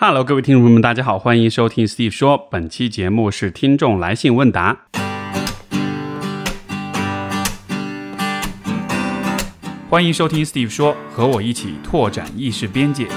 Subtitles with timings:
[0.00, 2.38] Hello，各位听众朋友们，大家好，欢迎收听 Steve 说。
[2.52, 4.84] 本期节目是听众来信问答。
[9.90, 13.08] 欢迎收听 Steve 说，和我一起拓展意识边界。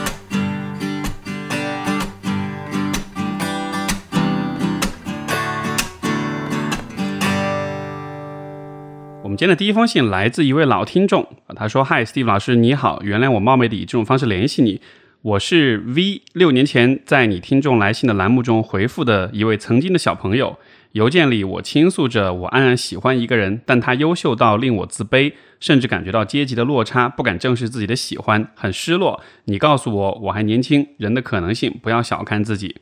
[9.21, 14.81] 我们今天的第一封信来自一位老听众，他说：“Hi，Steve 老师，你好，原谅我冒昧的以这种方式联系你。”
[15.23, 20.57] 我是 V，六年前在你听众来信的栏目中回复的一位曾经的小朋友。
[20.93, 29.21] 邮件里我倾诉着我暗暗喜欢一个人，但他优秀到令我自卑，甚至感觉到阶级的落差，不敢正视自己的喜欢，很失落。
[29.45, 32.77] 你告诉我我还年轻，人的可能性不要小看自己。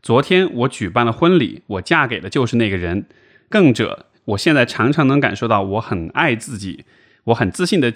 [0.00, 3.06] 昨天我举办了婚礼，我嫁给的就是那个人。
[3.48, 6.84] 更者，我现在常常能感受到我很爱自己，
[7.24, 7.92] 我很自信的。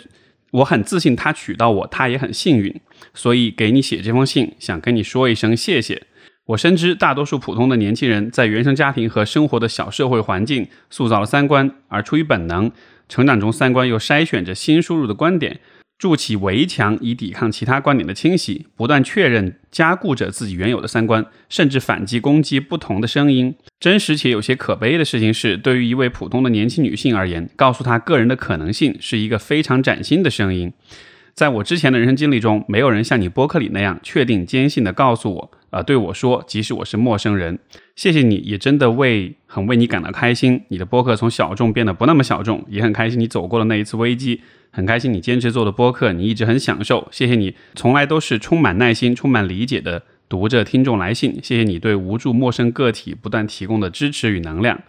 [0.50, 2.80] 我很自信，他娶到我，他也很幸运，
[3.14, 6.02] 所以给你写这封信，想跟你说一声谢谢。
[6.46, 12.70] 我深知大多数普通的年轻人在原生家庭和生活的小社会环境塑造了三观，而出于本能，
[13.08, 15.58] 成长中三观又筛选着新输入的观点。
[15.98, 23.54] 筑起围墙以抵抗其他观点的侵袭，不断确认、加固着自己原有的三观，甚至反击攻击不同的声音。
[23.80, 30.72] 真实且有些可悲的事情是，对于一位普通的年轻女性而言，告诉她个人的可能性是一个非常崭新的声音。
[31.34, 37.58] 在我之前的人生经历中，没有人像你播客里那样确定、坚信的告诉我，呃，对我说，即使我是陌生人。
[37.96, 40.62] 谢谢你，也真的为很为你感到开心。
[40.68, 44.40] 你的播客从小众变得不那么小众，也很开心你走过了那一次危机。
[44.70, 47.06] 很开心你坚持做的播客，你一直很享受。
[47.10, 51.38] 谢谢你，从来都是充满耐心、充满理解的读着听众来信。
[51.42, 54.80] 谢谢你对无助陌生个体不断提供的支持与能量。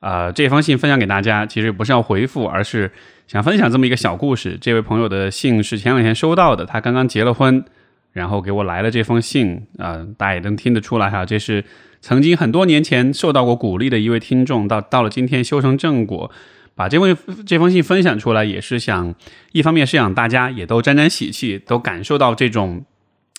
[0.00, 2.92] 啊，这封信分享给大家，其实不是要回复，而是
[3.26, 4.58] 想分享这么一个小故事。
[4.60, 7.64] 这位朋友的信是前两天收到的，他刚刚结了婚，
[8.12, 9.66] 然后给我来了这封信。
[9.78, 11.64] 啊，大家也能听得出来哈，这是
[12.00, 16.30] 曾经很多年前受到过鼓励的一位听众，到到了今天修成正果。
[16.76, 19.14] 把这封这封信分享出来，也是想
[19.52, 22.86] 一方面是想大家也都沾沾喜气，都感受到这种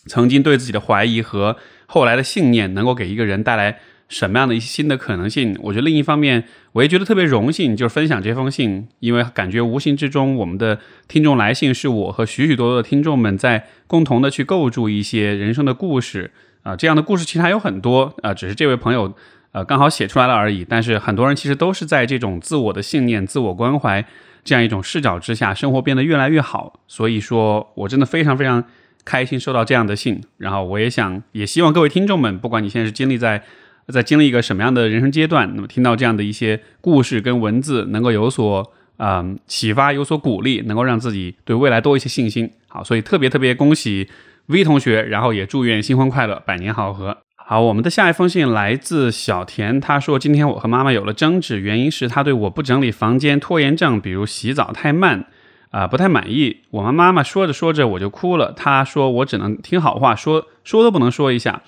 [0.05, 3.79] 曾经对自己的怀疑和后来的信念能够给一个人带来
[4.11, 5.57] 什么样的一些新的可能性。
[5.61, 16.29] 我觉得另一方面，我也觉得特别荣幸，就是分享这封信，因为感觉无形之中，我们的听众来信是我和许许多多的听众们在共同的去构筑一些人生的故事
[16.63, 16.75] 啊。
[16.75, 19.15] 这样的故事其实还有很多啊，只是这位朋友。
[19.53, 20.63] 呃，刚好写出来了而已。
[20.63, 24.05] 但是很多人其实都是在这种自我的信念、自我关怀
[24.45, 26.79] 这样一种视角之下，生活变得越来越好。
[26.87, 28.63] 所以说我真的非常非常
[29.03, 30.21] 开心收到这样的信。
[30.37, 33.43] 然后我也想，也希望各位听众们，不管你现在是经历在
[33.91, 42.49] 在经历一个什么样的人生阶段，那么听到这样的一些故事跟文字，能够有所嗯启发，有所鼓励，能够让自己对未来多一些信心。
[42.67, 44.07] 好，所以特别特别恭喜
[44.47, 47.17] V 同学，然后也祝愿新婚快乐，百年好合。
[47.35, 49.81] 好，我们的下一封信来自小田。
[49.81, 55.25] 他说：“今天我和妈妈有了争执，原因是他对我不整理房间、拖延症，比如洗澡太慢，
[55.69, 56.61] 啊，不太满意。
[56.69, 58.53] 我们妈妈说着说着我就哭了。
[58.55, 61.61] 他说我只能听好话，说说都不能说一下。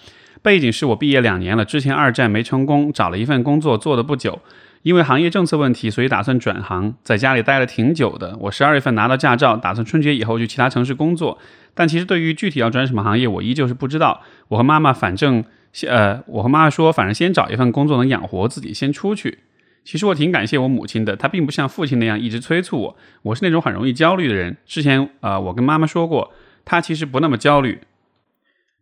[0.44, 4.40] 背景是我毕业两年了，之前二战没成功，找了一份工作做的不久，
[4.84, 8.38] 因为行业政策问题，所以打算转行，在家里待了挺久的。
[8.40, 11.40] 我十二月份拿到驾照，打算春节以后去其他城市工作。
[11.74, 14.22] 但其实对于具体要转什么行业，我依旧是不知道。
[14.50, 15.44] 我和妈妈反正。”
[15.88, 19.40] 呃，我和妈妈说，反正先找一份工作能养活自己，先出去。
[19.84, 22.96] 其实我挺感谢我母亲的，她并不像父亲那样一直催促我。
[23.24, 24.56] 我是那种很容易焦虑的人。
[24.68, 26.32] 之前啊，我跟妈妈说过，
[26.64, 27.80] 她其实不那么焦虑。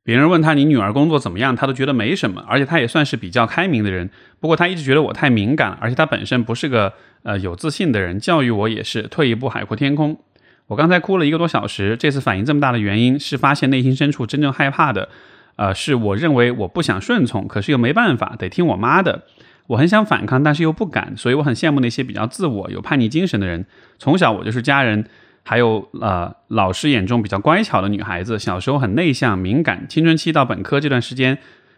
[0.04, 4.10] 别人问他你女儿工作怎么样，他都觉得没什么，而且她也算是比较开明的人。
[4.40, 10.18] 不过她一直觉得我太敏感，而且她本身不是个呃有自信的人，教育我也是退一步海阔天空。
[10.68, 15.10] 我刚才哭了一个多小时，这次反应这么大的原因是发现内心深处真正害怕的。
[15.58, 19.24] 呃，是我认为我不想顺从，可是又没办法，得听我妈的。
[19.68, 23.66] 我很想反抗，但是又不敢，所以我很羡慕那些比较自我、有叛逆精神的人。
[24.00, 25.06] 从小我就是家人
[25.44, 28.38] 还有呃老师眼中比较乖巧的女孩子。
[28.38, 31.38] 小时候很内向、敏感，青春期到本科这段时间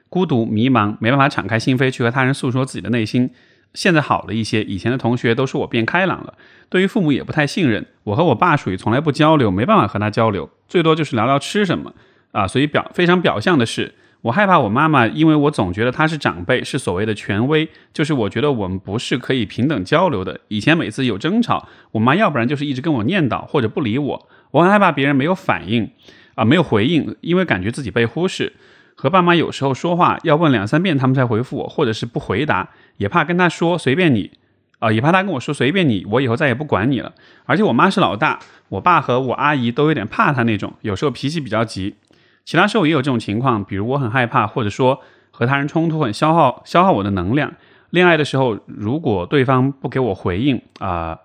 [0.10, 3.32] 孤独、迷茫，没办法敞开心扉去和他人诉说自己的内心。
[3.74, 6.36] 现在好了一些，以前的同学都说我变开朗了。
[6.70, 7.86] 对于父母也不太信任。
[8.04, 11.94] 我和我爸属于从来不交流，没办法和他交流，最多就是聊聊吃什么。
[12.32, 13.94] 啊，所以表非常表象的是，
[14.24, 20.40] 我害怕我妈妈，因为我总觉得她是长辈，是所谓的权威，就是我觉得我们不是可以平等交流的。
[20.48, 24.30] 以前每次有争吵，我妈要不然就是一直跟我念叨，或者不理我。
[24.52, 25.92] 我很害怕别人没有反应，
[26.36, 28.54] 啊，没有回应，因为感觉自己被忽视。
[28.96, 34.32] 和爸妈有时候说话要问两三遍他们才回复我，或者是不回答，也怕跟他说随便你，
[34.80, 37.14] 啊，也怕他跟我说随便你，我以后再也不管你了。
[37.44, 41.96] 而且我妈是老大，我爸和我阿姨都有点怕她那种，有时候脾气比较急。
[42.46, 45.02] 其他时候也有这种情况，比如我很害怕，或者说
[45.32, 47.54] 和他人冲突很消耗消耗我的能量。
[47.90, 51.20] 恋爱的时候，如果对方不给我回应啊。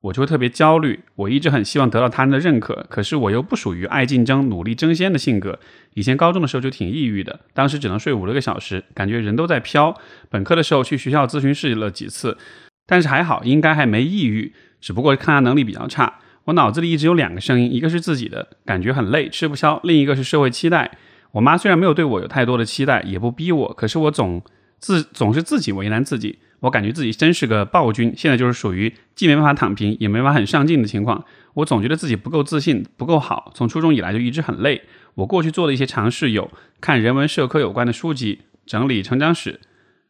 [0.00, 5.58] 我就会特别焦虑，我一直很希望得到他人的认可，可是我又不属于爱竞争、努力争先的性格。
[5.94, 9.92] 以前高中的时候就挺抑郁的，当时只能睡五六个小时，感觉人都在飘。
[10.30, 12.38] 本科的时候去学校咨询室了几次，
[12.86, 16.20] 但是还好，应该还没抑郁，只不过抗压能力比较差。
[16.48, 20.90] 我脑子里一直有两个声音，一个是自己的感觉很累，吃不消；另一个是社会期待。
[21.32, 24.42] 我妈虽然没有对我有太多的期待，也不逼我，可是我总
[24.78, 26.38] 自总是自己为难自己。
[26.60, 31.22] 我感觉自己真是个暴君，现在就是属于既没办法躺平，也没法很上进的情况。
[31.52, 33.52] 我总觉得自己不够自信，不够好。
[33.54, 34.80] 从初中以来就一直很累。
[35.16, 39.60] 我过去做的一些尝试有看人文社科有关的书籍，整理成长史，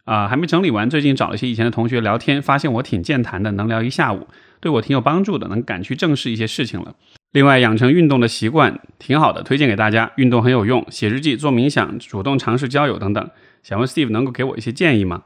[0.04, 0.88] 啊，还没整理完。
[0.88, 4.28] 最近找了一些以前的同学聊天，发现我挺健谈的，能聊一下午，
[4.60, 6.94] 对我挺有帮助的，能敢去正视一些事情了。
[7.32, 10.12] 另外，养成运动的习惯挺好的，推荐给大家。
[10.16, 13.30] 运动很有用，写日记、做冥想、主动尝试交友等等。
[13.62, 15.24] 想问 Steve 能够给我一些建议吗？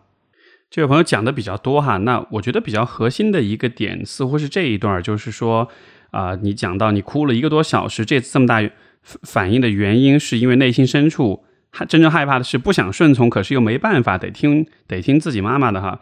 [0.68, 5.68] 这位朋友讲的比较多哈，那我觉得比较核心的一个点似乎是这一段，就是说，
[6.10, 8.68] 啊，你讲到你哭了一个多小时，这次这么大
[9.22, 16.00] 反应的原因，是因为内心深处还真正害怕的是不想顺从，可是又没办法，得听得听自己妈妈的哈。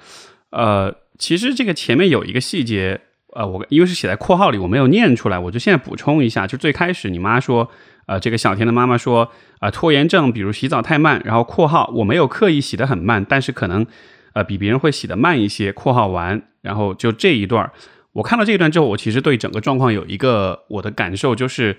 [0.51, 3.01] 呃，其实这个前面有一个细节，
[3.35, 7.71] 呃，我因为是写在括号里，我没有念出来，我就现在补充一下，就最开始你妈说，
[8.07, 13.87] 呃，这个小田的妈妈说，啊，拖延症，比如洗澡太慢，然后括号我没有刻意洗得很慢，但是可能。
[14.33, 15.73] 呃，比别人会洗得慢一些。
[15.73, 17.73] 括号完，然后就这一段
[18.13, 21.79] 我看到这一段之后，我其实对整个状况有一个我的感受，就是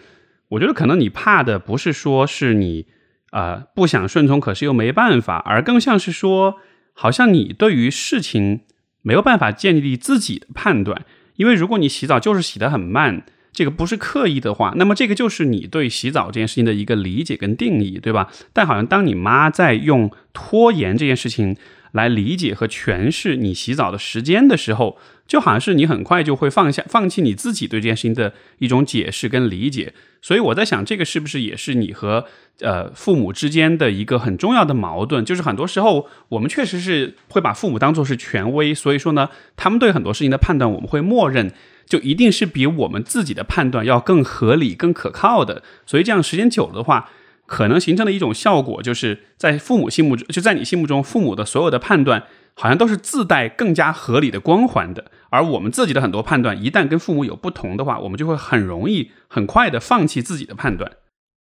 [0.49, 2.87] 我觉得可能你怕的不是说是你
[3.31, 6.55] 呃不想顺从，可是又没办法，而更像是说，
[6.93, 8.59] 好像你对于事情
[9.01, 11.05] 没有办法建立自己的判断。
[11.41, 18.29] 因为如果你洗澡就是洗得很慢，这个不是刻意的话，那么这个就是你对洗澡这件事情的一个理解跟定义，对吧？
[18.53, 21.57] 但好像当你妈在用拖延这件事情。
[21.91, 24.97] 来理解和诠释你洗澡的时间的时候，
[25.27, 29.93] 就好像是你很快就会放下、放弃你自己对这件事情的一种解释跟理解。
[30.21, 32.25] 所以我在想，这个是不是也是你和
[32.59, 35.25] 呃父母之间的一个很重要的矛盾？
[35.25, 41.51] 就是很多时候我们确实是会把父母当做是权威，所以说呢，他们对很多事情的判断，我们会默认
[41.85, 45.63] 就一定是比我们自己的判断要更合理、更可靠的。
[45.85, 47.09] 所以这样时间久了的话。
[47.45, 52.23] 可能形成的一种效果，就是在父母心目中，就在你心目中，父母的所有的判断
[52.53, 55.11] 好像都是自带更加合理的光环的。
[55.29, 60.91] 而我们自己的很多判断，一旦跟父母有不同的话，我们就会很容易、很快的放弃自己的判断，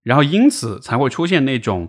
[0.03, 1.89] 然后因此才会出现那种，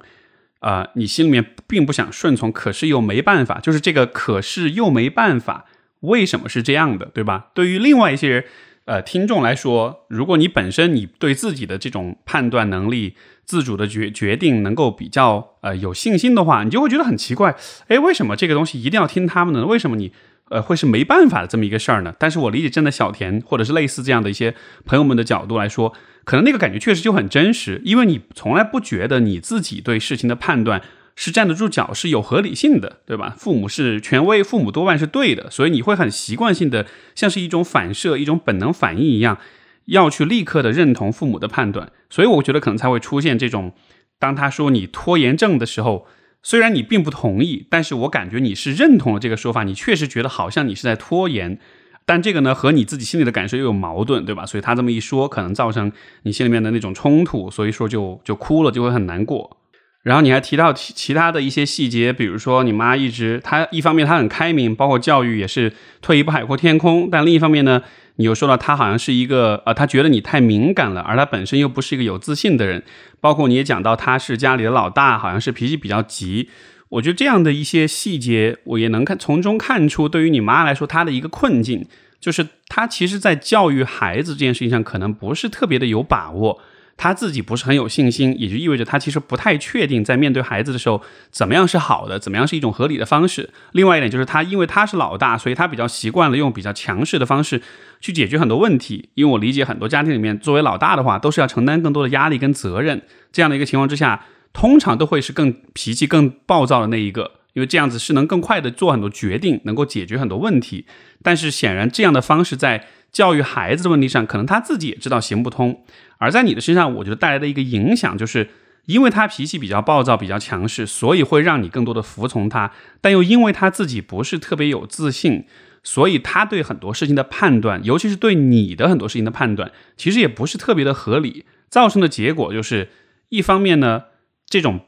[0.60, 5.66] 啊，你心里面并不想顺从，可是又没办法，就是这个可是又没办法，
[6.02, 7.48] 为什么是这样的，对吧？
[7.54, 8.46] 对于另外一些人。
[8.92, 13.16] 呃，听众来说，如果你本身你对自己的这种判断能力、
[13.46, 17.56] 自主的决决定能够比较呃有信心的话，你就会觉得很奇怪，
[17.88, 19.66] 哎，为什么这个东西一定要听他们的？
[19.66, 20.12] 为什么你
[20.50, 22.14] 呃会是没办法的这么一个事儿呢？
[22.20, 24.54] 但是我理解，站在小田或者是类似这样的一些
[24.84, 25.94] 朋友们的角度来说，
[26.26, 30.82] 可能那个感觉确实就很真实，因为你从来不觉得你自己对事情的判断。
[31.24, 33.36] 是站得住脚，是有合理性的，对吧？
[33.38, 39.38] 父母是权威，父母多半是对的，所以你会很习惯性的，像是一种反射、一种本能反应一样，
[39.86, 41.92] 要去立刻的认同父母的判断。
[42.10, 43.74] 所以我觉得可能才会出现这种，
[44.18, 46.08] 当他说你拖延症的时候，
[46.42, 51.60] 虽然你并不同意，但是我感觉你是认同了这个说法，你确实觉得好像你是在拖延，
[52.04, 54.44] 但这个呢和你自己心里的感受又有矛盾，对吧？
[54.48, 55.92] 所以他这么一说，可能造成
[56.24, 59.61] 你心里面的那种冲突，所以说就就哭了，就会很难过。
[60.04, 67.84] 然后你还提到其其他的一些细节，比如说你妈一直她一方面她很开明，包括教育也是退一步海阔天空，但另一方面呢，
[68.16, 72.84] 你又说到她好像是一个呃，她觉得你太敏感了，而她本身又不是一个有自信的人，
[73.20, 76.50] 包括你也讲到她是家里的老大，好像是脾气比较急。
[76.90, 81.86] 我觉得这样的一些细节，我也能看从中看出，对于你妈来说，她的一个困境
[82.20, 86.60] 就是她其实在教育孩子这件事情上，可能不是特别的有把握。
[87.02, 93.50] 他自己不是很有信心，也就意味着他其实不太确定在面对孩子的时候怎么样是好的，怎么样是一种合理的方式。
[93.72, 97.60] 另外一点就是他因为他是老大，所以他比较习惯了用比较强势的方式
[98.00, 99.10] 去解决很多问题。
[99.16, 103.02] 因为我理解很多家庭里面，作为老大的话都是要承担更多的压力跟责任。
[103.32, 110.86] 这样的一个情况之下，通常都会是更脾气更暴躁的那一个，因为这样子是能更快的做很多决定，能够解决很多问题。
[111.24, 115.84] 但是显然这样的方式在教育孩子的问题上，可能他自己也知道行不通。
[116.18, 118.50] 而在你的身上，我觉得带来的一个影响，就是
[118.86, 122.72] 因为他脾气比较暴躁、比较强势，所以会让你更多的服从他。
[123.02, 125.46] 但又因为他自己不是特别有自信，
[125.84, 131.46] 所以他对很多事情的判断，尤其是对你的很多事情的判断，其实也不是特别的合理。
[131.70, 132.90] 造成的结果就是，
[133.30, 134.04] 一方面呢，
[134.46, 134.82] 这种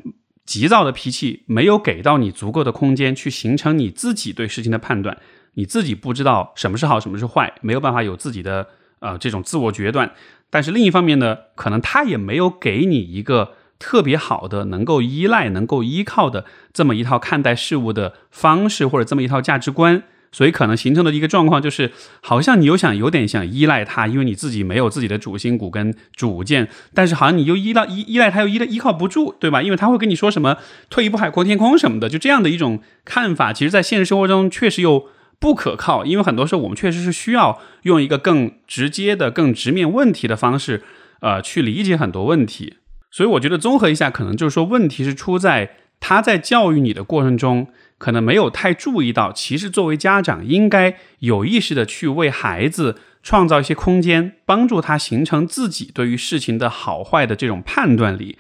[0.46, 5.18] 急躁的脾气没有给到你足够的空间去形成你自己对事情的判断，
[5.56, 8.68] 你自己不知道什么是好，什么是坏，没有办法有自己的
[9.00, 10.12] 呃这种自我决断。
[10.50, 20.04] 但是另一方面呢，可能他也没有给你一个特别好的能够依赖、能够依靠的这么一套看待事物的方式，或者这么一套价值观。
[20.32, 21.92] 所以可能形成的一个状况就是，
[22.22, 29.62] 好像你又想有点想依赖他，因为你自己没有自己的主心骨跟主见，但是好像你又依赖依依赖他又依赖依靠不住，对吧？
[29.62, 30.58] 因为他会跟你说什么
[30.90, 35.06] 退一步海阔天空什么的，就这样的一种看法，其实，在现实生活中确实又
[35.44, 40.84] 不可靠，因为很多时候我们确实是需要用一个更直接的、更直面问题的方式，
[41.20, 42.78] 呃，去理解很多问题。
[43.12, 47.68] 所以我觉得综合一下，可能就是说问题是出在他在教育你的过程中。
[47.98, 58.38] 可能没有太注意到，其实作为家长，应该有意识的去为孩子创造一些空间，帮助他形成自己对于事情的好坏的这种判断力，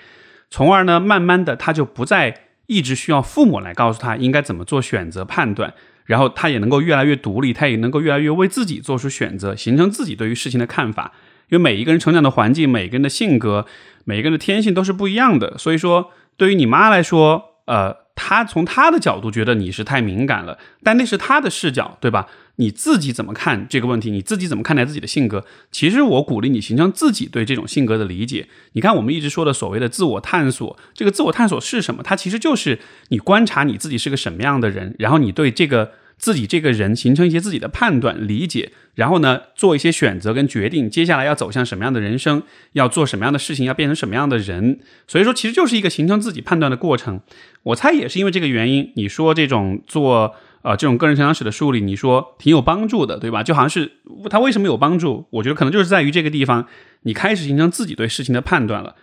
[0.50, 5.74] 从而呢，慢慢的他就不再一直需要父母来告诉他应该怎么做选择判断，
[6.06, 11.12] 然后他也能够越来越独立，他也能够越来越为自己做出选择，形成自己对于事情的看法。
[11.50, 13.66] 因为每一个人成长的环境，每个人的性格，
[14.06, 18.04] 每个人的天性都是不一样的，所以说对于你妈来说，呃。
[18.16, 22.28] 她从她的角度觉得你是太敏感了，但那是她的视角，对吧？
[22.58, 24.12] 你自己怎么看这个问题？
[24.12, 25.46] 你自己怎么看待自己的性格？
[25.72, 28.48] 其实我鼓励你形成自己对这种性格的理解。
[28.74, 32.04] 你看，我们一直说的所谓的自我探索，这个自我探索是什么？
[32.04, 32.80] 它其实就是
[33.10, 35.92] 你观察你自己是个什么样的人，然后你对这个。
[36.16, 42.44] 自己这个人形成一些自己的判断、理解，然后呢，做一些选择跟决定，接下来要走向什么样的人生，
[42.74, 44.80] 要做什么样的事情，要变成什么样的人。
[45.06, 47.20] 所以说，其实就是一个形成自己判断的过程。
[47.64, 53.44] 我猜也是因为这个原因，你说这种做呃这种个人成长史的梳理，你说挺有帮助的，对吧？
[53.44, 53.92] 就好像是
[54.30, 55.28] 他为什么有帮助？
[55.30, 56.68] 我觉得可能就是在于这个地方，
[57.04, 58.96] 你开始形成自己对事情的判断了。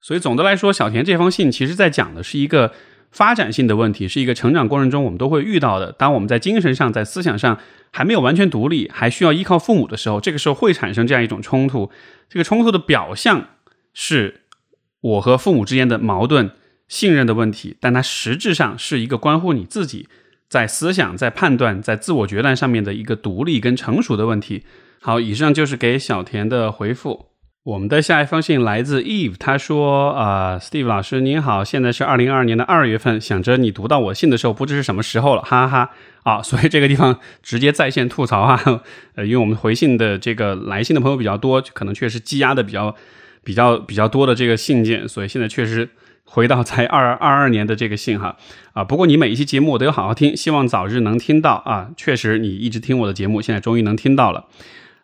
[0.00, 2.72] 所以总的来说，小田这封信其实在讲的是一个。
[3.14, 5.92] 发展性的问题是一个成长过程中我们都会遇到的。
[5.92, 7.60] 当我们在精神上、在思想上
[7.92, 11.92] 还没有完全独立，还需要依靠父母的时候，这个时候会产生这样一种冲突。
[12.28, 13.50] 这个冲突的表象
[13.92, 14.40] 是
[15.00, 16.50] 我和父母之间的矛盾、
[16.88, 20.08] 信任的问题，但它实质上是一个关乎你自己
[20.54, 24.62] 在思想、在判断、在自我决断上面的一个独立跟成熟的问题。
[25.00, 27.26] 好，以上就是给小田的回复。
[27.64, 35.90] 我们的下一封信来自 Eve，他说：“啊，Steve 老师您好，现在是二零二二年的二月份，想着你读到我信的时候，不知是什么时候了，哈哈哈。
[36.22, 38.82] 啊，所以这个地方直接在线吐槽哈，
[39.16, 42.94] 呃，因为我们回信的这个来信的朋友比较多，可能确实积压的比较
[43.42, 45.88] 比较比较多的这个信件，所以现在确实
[46.34, 48.36] 回到在二二二年的这个信哈。
[48.72, 51.90] 啊，不过你每一期节目我都有好好听，希望早日能听到啊。
[51.96, 54.46] 确实你一直听我的节目，现在终于能听到了。”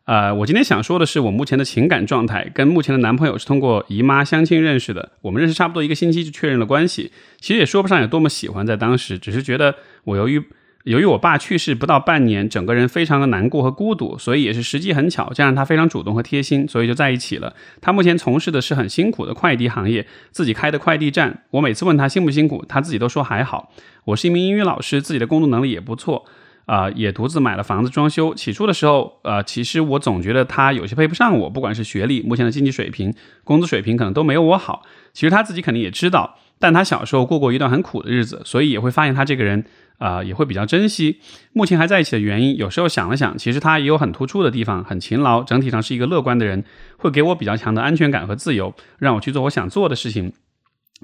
[0.06, 5.12] 呃，我今天想说的是，我目前的情感状态跟目前的男朋友是通过姨妈相亲认识的。
[5.20, 10.42] 我们认识差不多一个星期就确认了关系，其实也说不上有多么喜欢，在当时只是觉得我由于
[10.84, 17.54] 由于我爸去世不到半年，整个人非常的难过和孤独，所以也是时机很巧，加上他非常主动和贴心，所以就在一起了。
[17.80, 21.42] 他目前从事的是很辛苦的快递行业，自己开的快递站。
[21.50, 23.72] 我每次问他辛不辛苦，他自己都说还好。
[24.04, 26.24] 我是一名英语老师，自己的工作能力也不错。
[26.66, 28.32] 啊，也独自买了房子装修。
[28.32, 34.84] 起初的时候，呃，其实我总觉得他有些配不上我，不管是学历、目前的经济水平、工资水平，可能都没有我好。
[35.12, 39.64] 其实他自己肯定也知道，但他小时候过过一段很苦的日子，所以也会发现他这个人，
[40.00, 41.20] 啊，也会比较珍惜。
[41.52, 46.64] 目前还在一起的原因，有时候想了想，其实他也有很突出的地方，很勤劳，整体上是一个乐观的人，
[46.96, 50.32] 会给我比较强的安全感和自由，让我去做我想做的事情。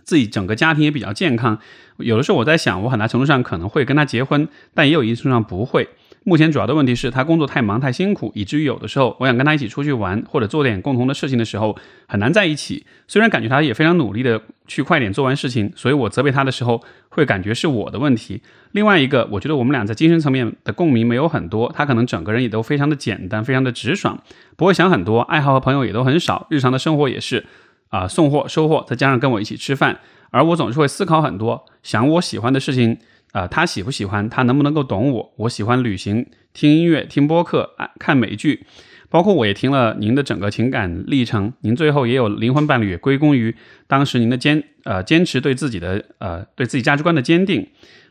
[0.05, 1.59] 自己整个家庭也比较健康，
[1.99, 5.89] 有的时候我在想，我很大程度上可能会跟他结婚，但也有一定程度上不会。
[6.29, 11.77] 目前主要的问题是他工作太忙太辛苦，以至于有的时候我想跟他一起出去玩或者做点共同的事情的时候
[12.09, 12.85] 很难在一起。
[13.07, 18.43] 虽然感觉他也非常努力的去快点做完事情，所以我责备他的时候会感觉是我的问题。
[18.73, 24.21] 另外一个，我觉得我们俩在精神层面的共鸣没有很多，他可能整个人也都非常的简单，非常的直爽，
[24.57, 27.47] 不会想很多，爱好和朋友也都很少，日常的生活也是。
[27.91, 30.01] 啊，送货、收货，再加上跟我一起吃饭，
[30.33, 32.99] 而我总是会思考很多，想我喜欢的事情，
[33.33, 35.33] 啊，他喜不喜欢，他能不能够懂我？
[35.37, 38.65] 我喜欢旅行、听音乐、听播客、看美剧，
[39.11, 43.55] 包括我也听了您的整个情感历程，您最后也有灵魂伴侣，归功于
[43.87, 47.67] 当时您的坚呃坚持对自己的呃对自己价值观的坚定。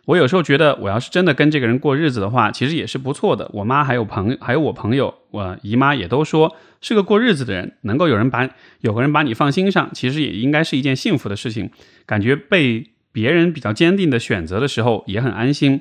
[0.06, 3.50] 我有时候觉得，我要是真的跟这个人过日子的话，其实也是不错的。
[3.52, 8.48] 我妈还有朋还有我朋友，我姨妈也都说是个过日子的人，能够有人把
[8.82, 11.72] 有个人把你放心上，其实也应该是一件幸福的事情。
[12.06, 15.80] 感觉被别人比较坚定的选择的时候，也很安心。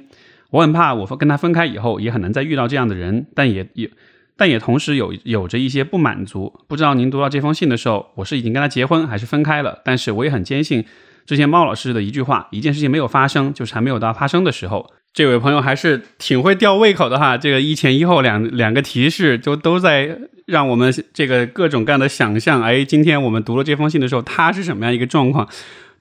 [0.50, 3.90] 我很怕我跟他分开以后，也很难再遇到这样的人，但也也
[4.36, 6.52] 但也同时有有着一些不满足。
[6.68, 9.80] 不知道您读到这封信的时候，我是已经跟他结婚还是分开了？
[9.84, 10.84] 但是我也很坚信，
[11.26, 14.88] 之前猫老师的一句话，一件事情没有发生，就是还没有到发生的时候。
[15.12, 22.60] 这位朋友还是挺会吊胃口的哈，这个一前一后两两个提示，就都在让我们这个各种各样的想象。
[22.62, 25.48] 哎，今天我们读了这封信的时候，他是什么样一个状况？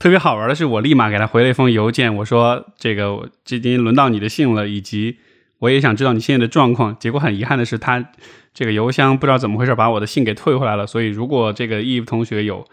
[0.04, 5.20] 特别好玩的是，我立马给他回了一封邮件，我说：“这个今天轮到你的信了，以及
[5.60, 8.06] 我也想知道你现在的状况。”结果很遗憾的是，他
[8.54, 10.86] 这个邮箱不知道怎么回事，把我的信给退回来了。
[10.86, 12.68] 所以，如果这个 Eve 同学有。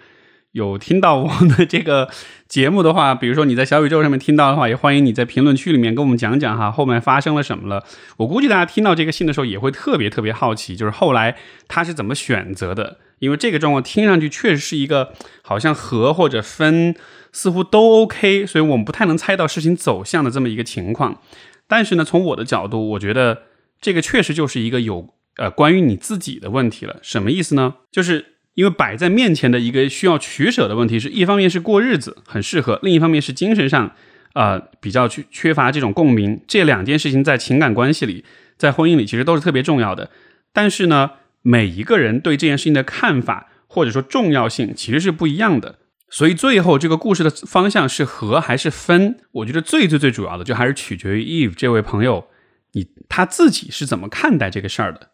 [0.52, 2.08] 有听到我的这个
[2.48, 7.84] 节目的话，比如说你在小宇宙上面听到的话，也欢迎你在评论区里面跟我们讲讲哈，后面发生了什么了。
[8.16, 11.36] 我估计大家听到这个信的时候也会特别特别好奇，就是后来
[11.68, 12.98] 他是怎么选择的？
[13.20, 15.12] 因为这个状况听上去确实是一个
[15.42, 16.96] 好像和或者分
[17.32, 21.22] 似乎都 OK，所以我们不太能猜到事情走向的这么一个情况。
[21.68, 23.42] 但是呢，从我的角度，我觉得
[23.80, 26.98] 这个确实就是一个有呃关于你自己的问题了。
[27.00, 27.76] 什么意思呢？
[27.92, 28.26] 就是。
[28.54, 33.94] 因为摆在面前的一个需要取舍的问题是，一方面是过日子很适合，另一方面是精神上，
[34.34, 36.42] 呃，比较缺缺乏这种共鸣。
[36.48, 38.24] 这两件事情在情感关系里，
[38.58, 40.10] 在婚姻里其实都是特别重要的。
[40.52, 45.76] 但是呢，每一个人对这件事情的看法或者说重要性其实是不一样的。
[46.08, 49.16] 所以最后这个故事的方向是和还是分？
[49.32, 52.26] 我觉得最最最主要的就还是取决于 Eve 这位朋友，
[52.72, 55.10] 你他自己是怎么看待这个事儿的。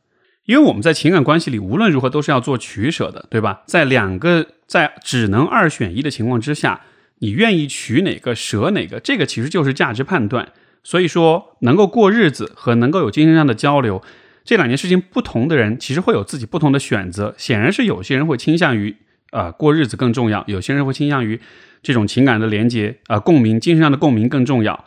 [0.47, 3.63] 因为我们在情感关系里无论如何都是要做取舍的，对吧？
[3.67, 6.83] 在两个在只能二选一的情况之下，
[7.19, 10.53] 你愿意取哪个舍哪个，这个其实就是价值判断。
[10.83, 14.01] 所以说，能够过日子和能够有精神上的交流，
[14.47, 17.35] 这两件事情不同的人其实会有自己不同的选择。
[17.37, 18.97] 显然是有些人会倾向于
[19.33, 21.39] 啊过日子更重要，有些人会倾向于
[21.83, 24.85] 这种情感的连接啊共鸣，精神上的共鸣更重要。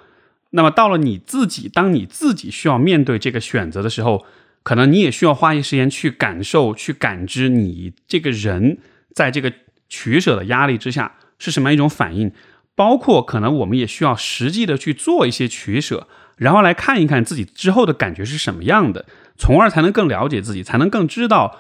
[0.52, 4.26] 那么到了你自己，当你自己需要面对这个选择的时候。
[4.62, 8.78] 可能你也需要花一些时间去感受、去感知你这个人
[9.16, 9.52] 在这个
[9.88, 12.32] 取舍的压力之下是什么样一种反应，
[12.76, 16.08] 包括可能我们也需要实际的去做一些取舍，
[16.40, 19.06] 然后来看一看自己之后的感觉是什么样的，
[19.38, 21.60] 从而才能更了解自己，才能更知道，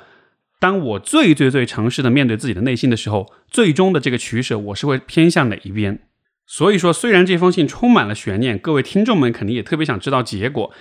[0.60, 6.00] 当我最最最诚实的面对自己的内心的时候，最终的这个取舍我是会偏向哪一边。
[6.48, 10.74] 所以说，虽然这封信充满了悬念，各位听众们肯定也特别想知道结果，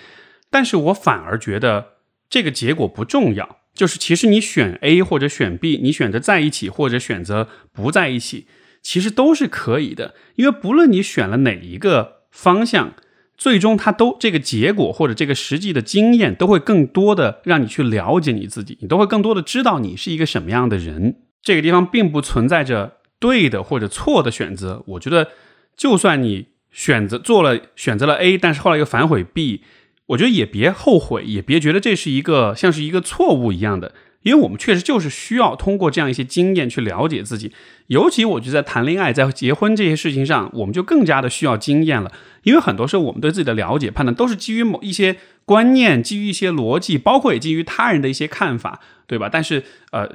[0.50, 1.98] 但是我反而觉得。
[2.30, 8.46] 这个结果不重要，就是其实你选 A 或者选 B，你选择在一起或者选择不在一起，
[8.82, 10.14] 其实都是可以的。
[10.34, 12.92] 因为不论你选了哪一个方向，
[13.38, 21.20] 最终它都这个结果或者这个实际的经验都会更多的让你去了解你自己，你都会更多的知道你是一个什么样的人。
[21.40, 24.82] 这个地方并不存在着对的或者错的选择。
[24.88, 25.28] 我觉得，
[25.76, 29.62] 就算你选择做了选择了 A，但是后来又反悔 B。
[30.06, 37.52] 我觉得也别后悔，也别觉得这是一个像是一个错误一样的，因为我们确实就是需要通过这样一些经验去了解自己。
[37.86, 42.12] 尤其我觉得在谈恋爱、在结婚这些事情上，我们就更加的需要经验了。
[42.42, 49.28] 因为很多时候我们对自己的了解、判断都是基于某一些观念、基于一些逻辑，包括也基于他人的一些看法，对吧？
[49.30, 50.10] 但是呃，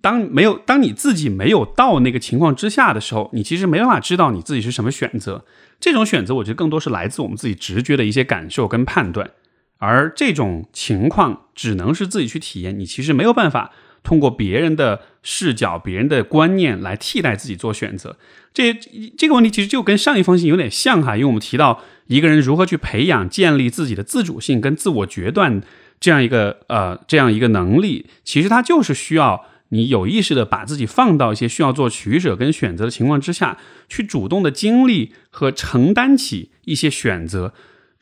[0.00, 5.44] 当没有当你自己没有到那个情况之下的时候，你其实没办法知道你自己是什么选择。
[5.78, 9.30] 这种选择，我觉得更多是来自我们自己直觉的一些感受跟判断，
[9.82, 12.78] 而这种情况只能是自己去体验。
[12.78, 13.72] 你其实没有办法
[14.04, 18.16] 通过别人的视角、别人的观念来替代自己做选择。
[18.54, 18.72] 这
[19.18, 25.60] 这个问题其实就跟上一封信有点像哈，因为我们提到一个人如何去培养、建立自己的自主性跟自我决断
[25.98, 29.46] 这样一个呃这样一个能力，其实他就是需要。
[29.74, 33.56] 你有意识的把自己放到一些需要做取舍跟选择的情况之下，
[33.88, 37.54] 去主动的经历和承担起一些选择，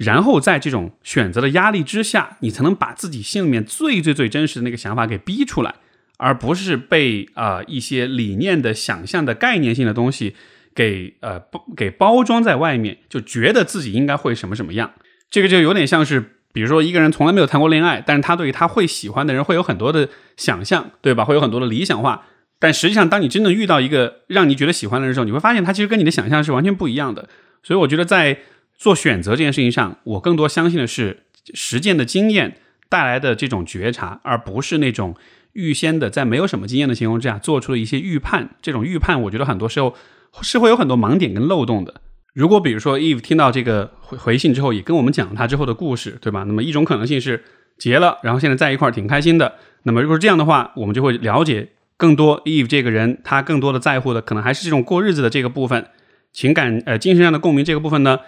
[0.04, 5.74] 然后在这种选择的压力之下，你才能把自己心里面最最最真实的那个想法给逼出来，
[6.16, 10.34] 而不是被啊一些理念的想象的概念性的东西
[10.74, 14.90] 给呃包给包装在外面，就觉得自己应该会什么什么样。
[15.30, 16.36] 这个就有点像是。
[16.52, 21.24] 比如说，一个人从来没有谈过恋爱，但是他对于他会喜欢的人会有很多的想象，对吧？
[21.24, 22.26] 会有很多的理想化。
[22.58, 27.28] 但实际上，当你真正遇到一个让你觉得喜欢的人的时候，你会发现他其实跟你的想象是完全不一样的。
[27.62, 28.36] 所以，我觉得在
[28.80, 32.56] 做选择这件事情上，我更多相信的是实践的经验
[32.88, 35.14] 带来的这种觉察，而不是那种
[35.52, 38.56] 预先的在没有什么经验的情况之下做出了一些预判。
[38.62, 39.94] 这种预判，我觉得很多时候
[40.40, 42.00] 是会有很多盲点跟漏洞的。
[42.32, 46.44] 如果比如说 Eve 听到这个回回信之后，也跟我们讲了他之后的故事，对吧？
[46.44, 47.44] 那么一种可能性是
[47.76, 49.56] 结了，然后现在在一块儿挺开心的。
[49.82, 55.84] 那么如果是这样的话，我们就会了解更多 Eve 这个人，他更多的在乎的可能还是这种过日子的这个部分，
[56.32, 58.20] 情感呃精神上的共鸣这个部分呢，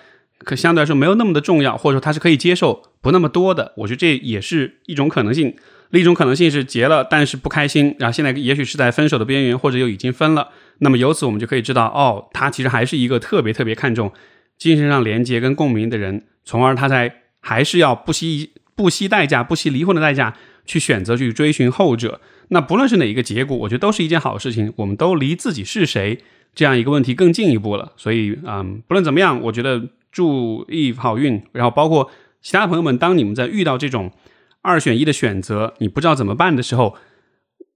[0.44, 5.54] 可相对来说没有那么的重要，或者说他是可以接受不那么多的，我觉得这也是一种可能性。
[5.90, 10.48] 另一种可能性是结了，但是不开心，然后现在也许是在分手的边缘，或者又已经分了。
[10.78, 14.10] 那么由此我们就可以知道，哦，他其实还是一个特别特别看重
[14.56, 22.22] 精神上连接跟共鸣的人，从而他才还是要不惜不惜代价、不惜离婚的代价去选择去追寻后者。
[22.48, 26.18] 那不论是哪一个结果，我觉得都是一件好事情，我们都离自己是谁
[26.54, 27.92] 这样一个问题更进一步了。
[27.98, 34.12] 所以，嗯，不论怎么样，我觉得祝 Eve 好运，然后包括其他朋友们，当你们在遇到这种。
[34.64, 36.94] 二选一的选择，你不知道怎么办的时候，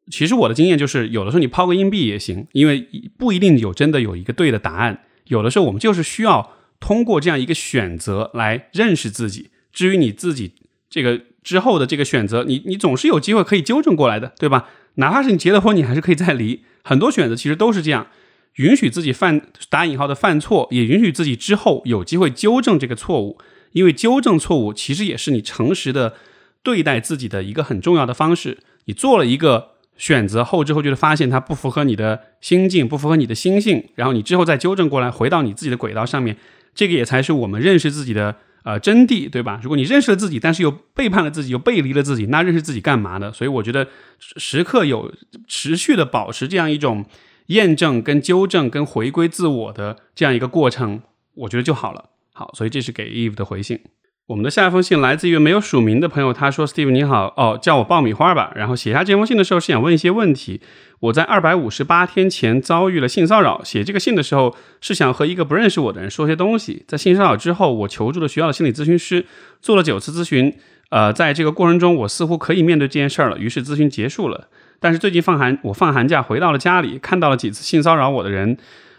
[0.08, 2.86] 其实我的经验就是，有的时候你抛个硬币也行，因为
[3.18, 5.02] 不一定有真的有一个对的答案。
[5.24, 9.50] 有的时候我们就是需要通过这样一个选择来认识自己。
[9.72, 10.52] 至于你自己
[10.88, 14.68] 这个之后的这个选择，你你总是有机会可以纠正过来的，对吧？
[14.94, 16.62] 哪怕是你结了婚，你还是可以再离。
[16.84, 18.06] 很多选择其实都是这样，
[18.56, 19.40] 允许自己犯
[19.70, 23.38] 打引号的犯错，也允许自己之后有机会纠正这个错误，
[23.72, 26.14] 因为纠正错误其实也是你诚实的。
[26.62, 36.36] 对待自己的一个很重要的方式，你做了一个选择后，之后就是发现它不符合你的心境，不符合你的心性，然后你之后再纠正过来，回到你自己的轨道上面，
[36.74, 39.60] 这个也才是我们认识自己的呃真谛，对吧？
[39.62, 43.32] 如果你认识了自己，但是又背叛了自己，又背离了自己，那认识自己干嘛呢？
[43.32, 43.86] 所以我觉得
[44.18, 45.14] 时刻有
[45.46, 47.06] 持续的保持这样一种
[47.46, 51.02] 验证、跟纠正、跟回归自我的这样一个过程，
[51.34, 52.10] 我觉得就好了。
[52.32, 53.80] 好，所以这是给 Eve 的回信。
[54.26, 58.52] 我们的下一封信来自一位没有署名的朋友，他说：“Steve 你好，哦，叫我爆米花吧。
[58.56, 60.60] 然后写下这封信的时候是想问一些问题。
[60.98, 66.84] 我在二百五十八天前遭遇了性骚扰，写这个信的时候是想和一个不认识我的人说些东西。
[66.88, 69.24] 在性骚扰之后，我求助了学校的心理咨询师，
[69.62, 70.52] 做了九次咨询。
[70.90, 74.48] 呃，在这个过程中，我似乎可以面对这件事儿了，于是咨询结束了。
[74.80, 78.56] 但是最近放寒，我放寒假回到了家里，看到了几次性骚扰我的人。”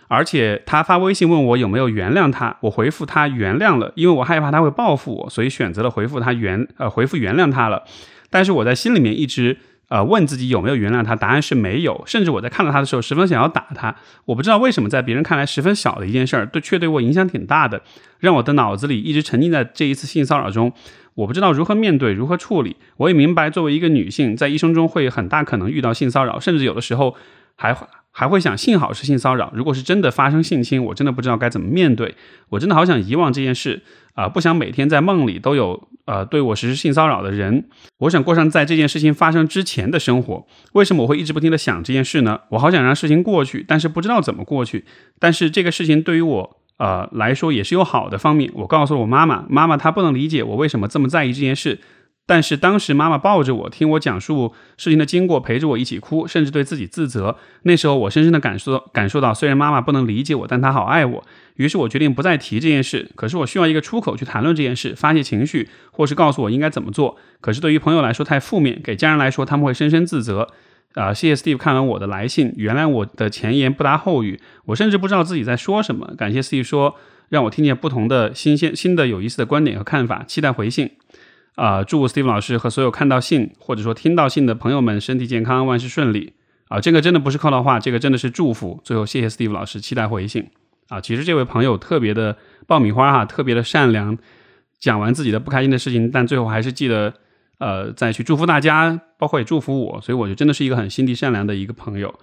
[0.10, 7.84] 而且他发微信问我有没有原谅他，我回复他原谅了，因为我害怕他会报复我，所以选择了回复他原呃回复原谅他了。
[8.30, 9.58] 但是我在心里面一直
[9.90, 12.02] 呃问自己有没有原谅他，答案是没有。
[12.06, 13.94] 甚至我在看到他的时候十分想要打他。
[14.24, 17.82] 我不知道为什么在别人看来十分小的一件事儿，对却对我影响挺大的，
[18.20, 20.72] 让我的脑子里一直沉浸在这一次性骚扰中。
[21.18, 22.78] 我不知道如何面对，如何处理。
[22.96, 27.16] 我也明白，作为一个女性，在一生中会很大可能遇到性骚扰，甚至有的时候
[27.56, 27.76] 还。
[28.20, 29.54] 还会想，幸好是性骚扰。
[29.54, 32.16] 如果是真的发生性侵，我真的不知道该怎么面对。
[32.50, 33.84] 我真的好想遗忘这件事
[34.16, 34.28] 啊！
[34.28, 37.70] 不想每天在梦里都有呃对我实施性骚扰的人。
[38.00, 40.48] 我想过上在这件事情发生之前的生活。
[40.74, 42.40] 为什么我会一直不停的想这件事呢？
[42.50, 44.86] 我好想让事情过去，但是不知道怎么过去。
[45.20, 48.52] 但是这个事情对于我呃来说也是有好的方面。
[48.54, 51.80] 我告诉了我妈妈，妈妈她不能理解我为什么这么在意这件事。
[52.30, 57.38] 但是当时妈妈抱着我，听我讲述事情的经过，陪着我一起哭，甚至对自己自责。
[57.62, 61.24] 那时候我深深的感受感受到，虽然妈妈不能理解我，但她好爱我。
[61.56, 63.10] 于是我决定不再提这件事。
[63.16, 67.16] 可是我需要一个出口去谈论这件事，发泄情绪，或是告诉我应该怎么做。
[67.40, 70.50] 可是对于朋友来说太负面，给家人来说他们会深深自责。
[70.98, 76.16] 啊，谢谢 Steve 看完我的来信，原来我的前言不搭后语，我甚至不知道自己在说什么。
[76.18, 76.96] 感谢 Steve 说
[77.30, 80.90] 让我听见不同的新鲜、新的有意思的观点和看法，期待回信。
[81.54, 86.34] 啊，祝 Steve 老师和所有看到信或者说听到信的朋友们身体健康，万事顺利
[86.68, 86.80] 啊！
[86.80, 88.80] 这个真的不是客套话，这个真的是祝福。
[88.84, 90.50] 最后，谢谢 Steve 老师，期待回信
[90.90, 91.02] 啊！
[91.02, 94.16] 其实这位朋友特别的爆米花哈，特别的善良，
[94.80, 97.12] 讲完自己的不开心的事情，但最后还是记得
[97.60, 102.20] 呃再去祝福大家，包括也祝福我，所以我觉得真的是一个很心地善良的一个朋友。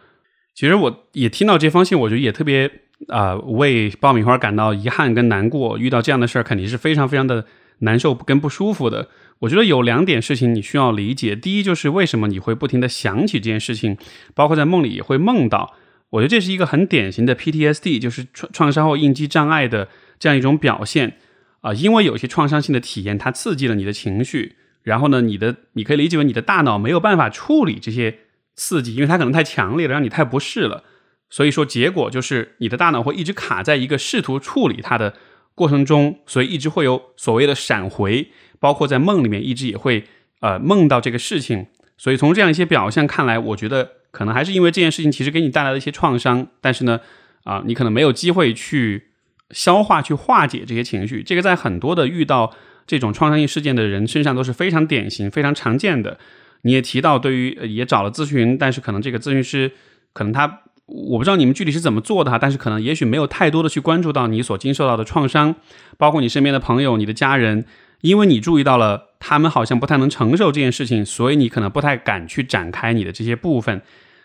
[0.55, 2.71] 其实我也听到这封信，我觉得也特别
[3.09, 5.77] 啊为爆米花感到遗憾跟难过。
[5.79, 7.45] 遇到这样的事儿，肯定是非常非常的
[7.79, 9.09] 难受跟不舒服的。
[9.41, 11.35] 我觉得有两点事情你需要理解。
[11.35, 13.99] 第一，就是为什么你会不停的想起这件事情，
[14.33, 15.75] 包括在梦里也会梦到。
[16.11, 19.89] 我觉得这是一个很典型的 PTSD，就是创创伤后应激障碍的
[20.21, 21.17] 这样一种表现
[21.63, 21.75] 啊。
[21.75, 28.21] 因为有些创伤性的体验，它刺激了你的情绪，然后呢，你的你可以理解为你的大脑没有办法处理这些
[28.55, 30.85] 刺激，因为它可能太强烈了，让你太不适了。
[31.29, 35.15] 所以说，结果就是你的大脑会一直卡在一个试图处理它的
[35.57, 38.31] 过程中，所以一直会有所谓的闪回。
[38.61, 40.05] 包括在梦里面一直也会
[40.41, 41.67] 呃梦到这个事情，
[41.99, 47.01] 所以从这样一些表象看来，我觉得可能还是因为这件事情其实给你带来了一些创伤，但是呢
[47.43, 49.09] 啊你可能没有机会去
[49.51, 52.55] 消化去化解这些情绪，这个在很多的遇到
[52.87, 56.19] 这种创伤性事件的人身上都是非常典型、非常常见的。
[56.63, 59.71] 你也提到，对于也找了咨询，但是可能这个咨询师
[60.13, 65.55] 可能他我不知道你们具体是怎么做的哈，但是可能也许没有太多的去关注到你所经受到的创伤，
[65.97, 67.65] 包括你身边的朋友、你的家人。
[68.01, 73.81] 因为你注意到了他们好像不太能承受这件事情，所以你可能不太敢去展开你的这些部分，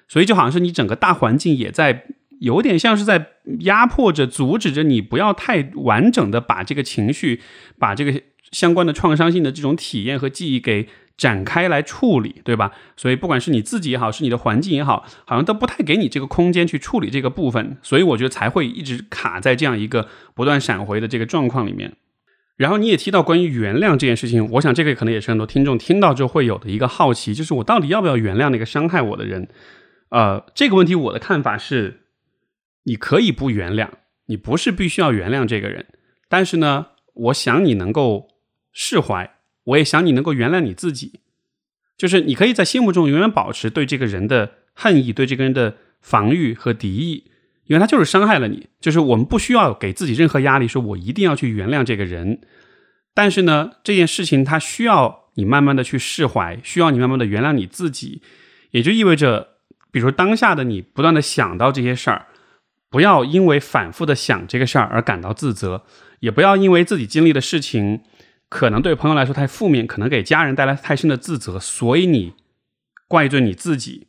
[0.09, 2.03] 所以就好像是你整个大环境也在
[2.41, 3.27] 有点像是在
[3.61, 7.39] 压迫着、阻止着你不要太完整的把这个情绪、
[7.77, 12.71] 把这个相关的创伤性的这种体验和记忆给展开来处理，对吧？
[12.95, 21.93] 所以不管是你自己也好，是你的环境也好，好像都不太给你这个空间去处理这个部分，所以我觉得才会一直卡在这样一个不断闪回的这个状况里面。
[22.55, 29.47] 然后你也提到关于原谅这件事情，我想这个可能也是很多听众听到之后会有的一个好奇，就是我到底要不要原谅那个伤害我的人？
[30.09, 32.01] 呃，这个问题我的看法是，
[32.83, 33.89] 你可以不原谅，
[34.25, 35.85] 你不是必须要原谅这个人，
[36.27, 38.27] 但是呢，我想你能够
[38.71, 41.19] 释怀，我也想你能够原谅你自己，
[41.97, 47.25] 就是你可以在心目中永远保持对这个人的恨意，对这个人的防御和敌意。
[47.65, 52.41] 因为他就是伤害了你，就是我们不需要给自己任何压力，说我一定要去原谅这个人。
[53.13, 58.23] 但是呢，这件事情它需要你慢慢的去释怀，需要你慢慢的原谅你自己，
[58.71, 59.49] 也就意味着，
[59.91, 62.25] 比如当下的你不断的想到这些事儿，
[62.89, 65.83] 不要因为反复的想这个事儿而感到自责，
[66.21, 68.01] 也不要因为自己经历的事情
[68.49, 72.33] 可能对朋友来说太负面，可能给家人带来太深的自责，所以你
[73.07, 74.07] 怪罪你自己。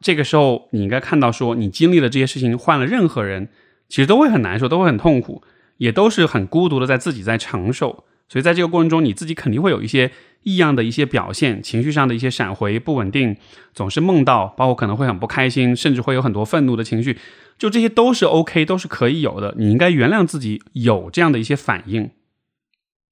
[0.00, 3.48] 这个时候，你应该看到，说你经历了这些事情，换了任何人，
[3.88, 5.42] 其实都会很难受，都会很痛苦，
[5.76, 8.04] 也都是很孤独的，在自己在承受。
[8.28, 13.36] 所以在这个过程中，你自己肯定会有一些异样的一些表现，情绪上的一些闪回、不稳定，
[13.74, 17.18] 总是梦到，包括可能会很不开心，甚至会有很多愤怒的情绪，
[17.58, 19.54] 就这些都是 OK，都是可以有的。
[19.58, 22.10] 你应该原谅自己有这样的一些反应，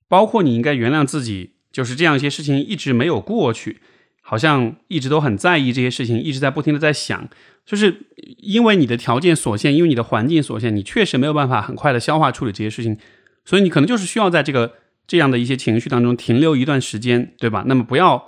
[0.09, 3.81] 包括你应该原谅自己，就是这样一些事情一直没有过去。
[4.21, 7.31] 好像一直都很在意这些事情，一直在不停的在想，
[7.65, 12.99] 就是因为你的条件所限，因为你的环境所限，你确实没有办法很快的消化处理这些事情，
[13.47, 14.75] 所以你可能就是需要在这个
[15.07, 17.65] 这样的一些情绪当中停留一段时间，对吧？
[17.67, 18.27] 那么不要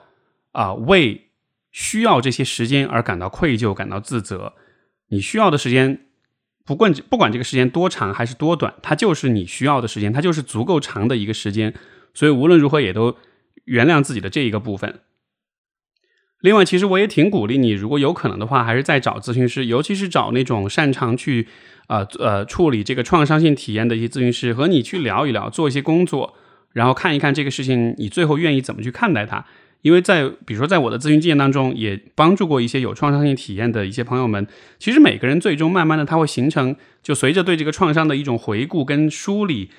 [0.52, 1.28] 啊为
[1.70, 4.54] 需要这些时间而感到愧疚、感到自责。
[5.08, 6.06] 你需要的时间，
[6.64, 11.75] 不管不管这个时间多长还是多短，它就是你需要的时间，它就是足够长的一个时间。
[12.14, 13.16] 所以无论如何，也都
[13.64, 15.01] 原谅自己的这一个部分。
[16.40, 21.46] 另外，其实我也挺鼓励你，如果有可能的话，还是再找咨询师，尤其是找那种擅长去，
[21.87, 26.35] 呃呃处理这个创伤性体验的一些咨询师，和你去聊一聊，做一些工作，
[26.73, 29.44] 然后看一看这个事情，你最后愿意怎么去看待它。
[29.82, 34.46] 因为在比如说在我的咨询经验当中，也帮助过一些有创伤性体验的一些朋友们。
[34.78, 39.70] 其实每个人最终慢慢的他会形成，就随着对这个创伤的一种回顾跟梳理，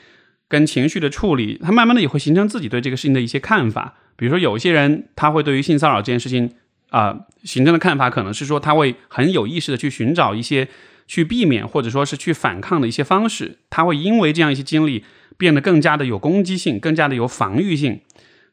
[0.48, 3.96] 跟情绪的处理，他慢慢的也会形成自己对这个事情的一些看法。
[4.16, 6.52] 比如说，有些人他会对于性骚扰这件事情
[6.90, 10.68] 啊形成的看法，可能是说他会很有意识的去寻找一些
[11.08, 13.58] 去避免或者说是去反抗的一些方式。
[13.70, 15.04] 他会因为这样一些经历
[15.38, 18.02] 变得更加的有攻击性，更加的有防御性，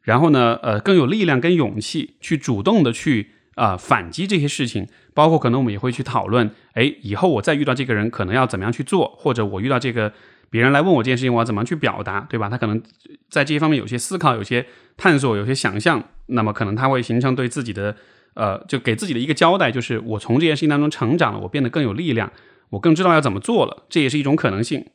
[0.08, 4.88] 然后呢，呃，更有力量跟勇气去主动的去啊反击这些事情。
[5.12, 10.12] 包括可能我们也会去讨论，哎，以后我再遇到这个人，可能要怎么样去做，或者我遇到这个。
[10.50, 12.48] 别人来问我这件事情，我要怎么样去表达，对吧？
[12.48, 12.82] 他可能
[13.28, 14.64] 在这些方面有些思考、有些
[14.96, 17.94] 探索、有些想象，那么可能他会形成对自己的，
[18.32, 22.32] 呃，就给自己的一个交代，就是我从这件事情当中成长了，我变得更有力量，
[22.70, 24.86] 我更知道要怎么做了，这也是一种可能性。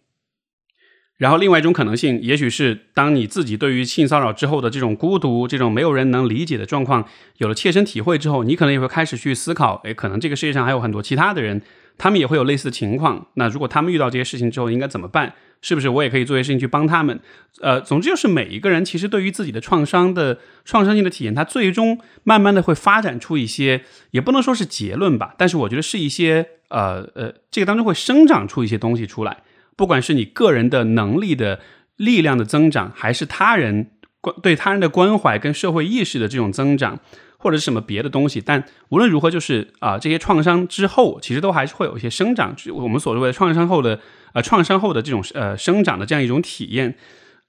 [1.17, 11.61] 然后另外一种可能性，也许是当你自己对于性骚扰之后的这种孤独、这种没有人能理解的状况有了切身体会之后，你可能也会开始去思考，诶，可能这个世界上还有很多其他的人。
[11.95, 13.27] 他们也会有类似的情况。
[13.35, 15.35] 那如果他们遇到这些事情之后，应该怎么办？
[15.61, 17.19] 是不是我也可以做一些事情去帮他们？
[17.61, 29.43] 呃，总之就是每一个人其实对于自己的创伤的创伤性的体验，他最终慢慢的会发展出一些，也不能说是结论吧，但是我觉得是一些呃呃，这个当中会生长出一些东西出来。
[29.75, 31.59] 不管是你个人的能力的
[31.97, 36.99] 力量的增长，还是他人关对他人的关怀跟社会意识的这种增长。
[37.37, 42.55] 或者是什么别的东西，但无论如何，就是啊，这些创伤之后，其实都还是会有一些生长。
[42.73, 43.99] 我们所谓的创伤后的
[44.33, 46.95] 呃创伤后的这种呃生长的这样一种体验，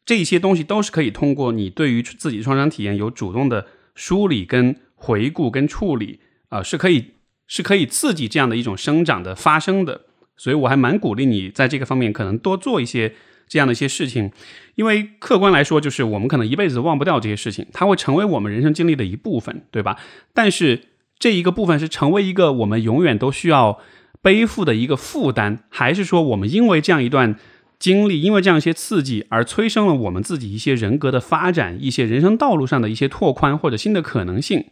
[0.05, 7.13] 这些东西都是可以通过你对于自己创伤体验有主动的梳理、跟回顾、跟处理啊，是可以
[7.47, 10.07] 是可以刺激这样的一种生长的发生的。
[10.37, 13.15] 所以我还蛮鼓励你在这个方面可能多做一些。
[13.47, 14.33] 这样的一些事情，
[14.75, 19.99] 因为客观来说，就是我们可能一辈子忘不掉这些事情，它会成为我们人生经历的一部分，对吧？
[20.33, 20.81] 但是
[21.19, 23.79] 这一个部分是成为一个我们永远都需要
[24.23, 27.39] 背负的一个负担，还是说我们因为这样一段
[27.79, 34.65] 经历，因为这样一些刺激而催生了我们自己一些人格的发展，一些人生道路上的一些拓宽或者新的可能性？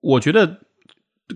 [0.00, 0.60] 我觉得，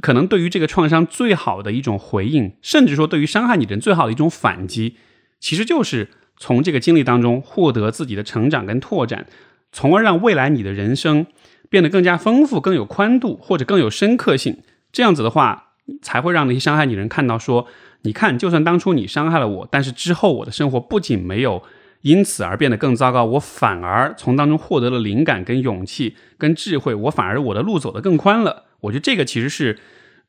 [0.01, 4.97] 可能对于这个创伤最好的一种回应，甚至说对于伤害你的人最好的一种反击，
[5.39, 6.09] 其实就是。
[6.39, 9.27] 从这个经历当中获得自己的成长跟拓展，
[9.71, 11.27] 从而让未来你的人生
[11.69, 14.59] 变得更加丰富、更有宽度或者更有深刻性。
[14.91, 17.69] 这样子的话，才会让那些伤害你的人看到，说，
[18.01, 21.63] 你看，就算当初你伤害了我，但是之后我的生活不仅没有
[22.01, 28.65] 因此而变得更糟糕，我反而从当中获得了灵感、跟勇气、跟智慧，我反而我的路走得更宽了。
[28.83, 29.79] 我觉得这个其实是，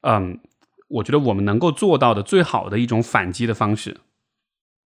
[0.02, 0.40] 嗯，
[0.88, 3.98] 我觉得我们能够做到的最好的一种反击的方式。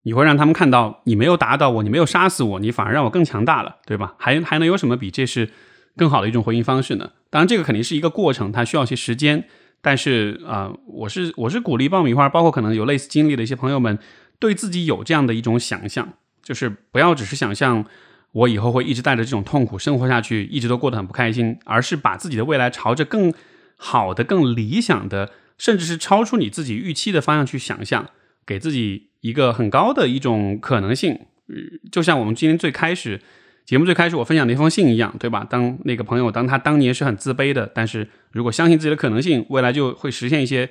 [0.03, 4.15] 你会让他们看到你没有打倒我，你没有杀死我，你反而让我更强大了，对吧？
[4.17, 5.49] 还还能有什么比这是
[5.97, 7.11] 更好的一种回应方式呢？
[7.29, 9.45] 当然，这个肯定是一个过程，它需要一些时间。
[9.81, 13.99] 但是啊，我是我是鼓励爆米花，包括可能有类似经历的一些朋友们，
[14.39, 17.85] 对自己有这样的一种想象，就是不要只是想象
[18.31, 23.33] 我以后会一直带着这种痛苦生活下去，一直都过得很不开心，而是把自己的未来朝着更
[23.77, 28.09] 好的、更理想的，甚至是超出你自己预期的方向去想象，
[28.45, 29.07] 给自己。
[29.21, 33.19] 一个很高的一种可能性，嗯就像我们今天最开始
[33.65, 35.43] 节目最开始我分享的一封信一样，对吧？
[35.43, 40.69] 当那个朋友当他当年是很自卑的，但是如果相信自己的可能性，未来就会实现一些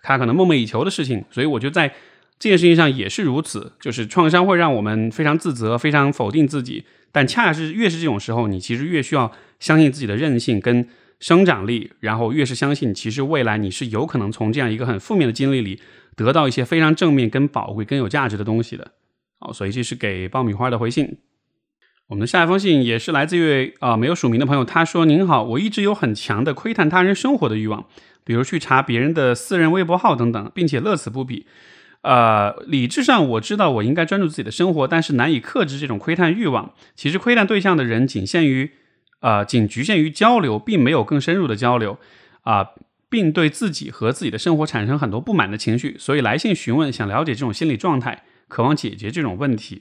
[0.00, 1.24] 他可能梦寐以求的事情。
[1.28, 1.88] 所以我觉得在
[2.38, 10.88] 这件事情上也是如此，就是创伤会让我们非常自责、非常否定自己，但恰恰是越是这种时候，你其实越需要相信自己的韧性跟
[11.20, 15.80] 生长力，然后越是相信其实未来你是有可能从这样一个很负面的经历里。
[16.16, 18.90] 得到一些非常正面、跟宝贵、更有价值的东西的，
[19.38, 21.18] 好，所以这是给爆米花的回信。
[22.08, 27.86] 我们的下一封信也是来自一位啊没有署名的朋友，他说：“您好，我一直有很强的窥探他人生活的欲望，
[28.24, 31.46] 比如去查别人的私人微博号等等，并且乐此不彼。
[32.02, 36.74] 呃，理智上我知道我应该专注自己的生活，但是难以克制这种窥探欲望。
[36.96, 38.72] 其实窥探对象的人仅限于
[39.20, 41.98] 呃，仅局限于交流，并没有更深入的交流
[42.42, 42.68] 啊。”
[43.10, 49.80] 并对自己和自己的生活产生很多不满的情绪，所以来信询问，想了解这种心理状态，渴望解决这种问题。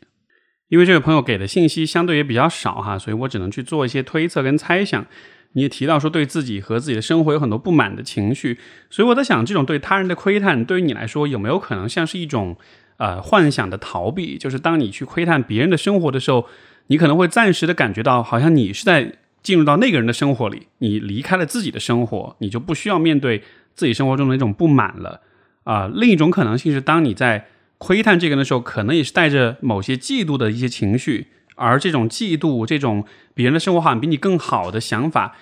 [0.69, 5.05] 因为这位朋友给的信息相对也比较少哈，所以我只能去做一些推测跟猜想。
[5.51, 8.57] 你也提到说对自己和自己的生活有很多不满的情绪，
[8.89, 12.55] 所以我在想，这种对他人的窥探对于你来说有没有可能像是一种
[12.95, 14.37] 呃幻想的逃避？
[14.37, 16.47] 就是当你去窥探别人的生活的时候，
[16.87, 19.15] 你可能会暂时的感觉到好像你是在。
[19.47, 23.41] 进入到那个人的生活里，你离开了自己的生活，你就不需要面对
[23.75, 25.21] 自己生活中的那种不满了
[25.63, 25.89] 啊。
[25.93, 35.37] 另一种可能性是，当你在窥探这个人的时候，可能也是带着某些嫉妒的一些情绪，而这种嫉妒、这种别人的生活好像比你更好的想法，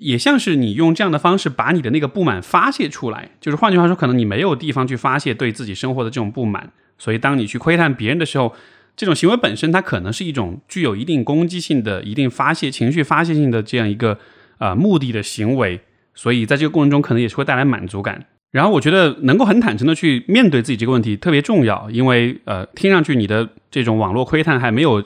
[0.00, 3.30] 也像是你用这样的方式把你的那个不满发泄出来。
[3.40, 8.54] 就是换句话说，可能你没有地方去发泄对自己生活的这种不满，所以当你去窥探别人的时候。
[9.00, 14.18] 这种行为本身，它可能是一种具有一定攻击性的、一定发泄情绪发泄性的这样一个
[14.58, 15.80] 呃目的的行为，
[16.14, 18.26] 所以在这个过程中可能也是会带来满足感。
[18.50, 25.02] 然后我觉得能够很坦诚的去面对自己这个问题特别重要，因为呃听上去你的这种网络窥探还没有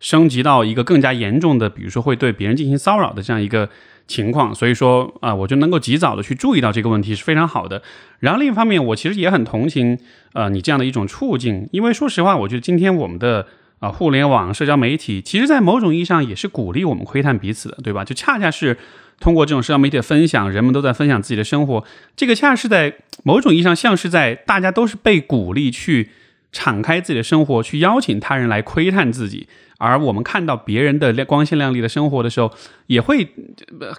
[0.00, 3.68] 升级到一个更加严重的，比如说会对别人进行骚扰的这样一个。
[4.10, 7.82] 情况，所以说啊，我就能够及早的去注意到这个问题是非常好的。
[8.20, 9.98] 然后另一方面，我其实也很同情
[10.32, 13.46] 呃你这样的一种处境，因为说实话，我觉得今天我们的
[13.80, 18.02] 啊互联网社交媒体，其实在某种意义上也是鼓励我们窥探彼此的，对吧？
[18.02, 18.78] 就恰恰是
[19.20, 21.84] 通过这种社交媒体的分享，人们都在分享自己的生活，
[22.16, 26.08] 这个恰恰是在某种意义上像是在大家都是被鼓励去
[26.52, 29.48] 敞开自己的生活，去邀请他人来窥探自己。
[29.80, 32.52] 而我们看到别人的光鲜亮丽的生活的时候，
[32.88, 33.28] 也会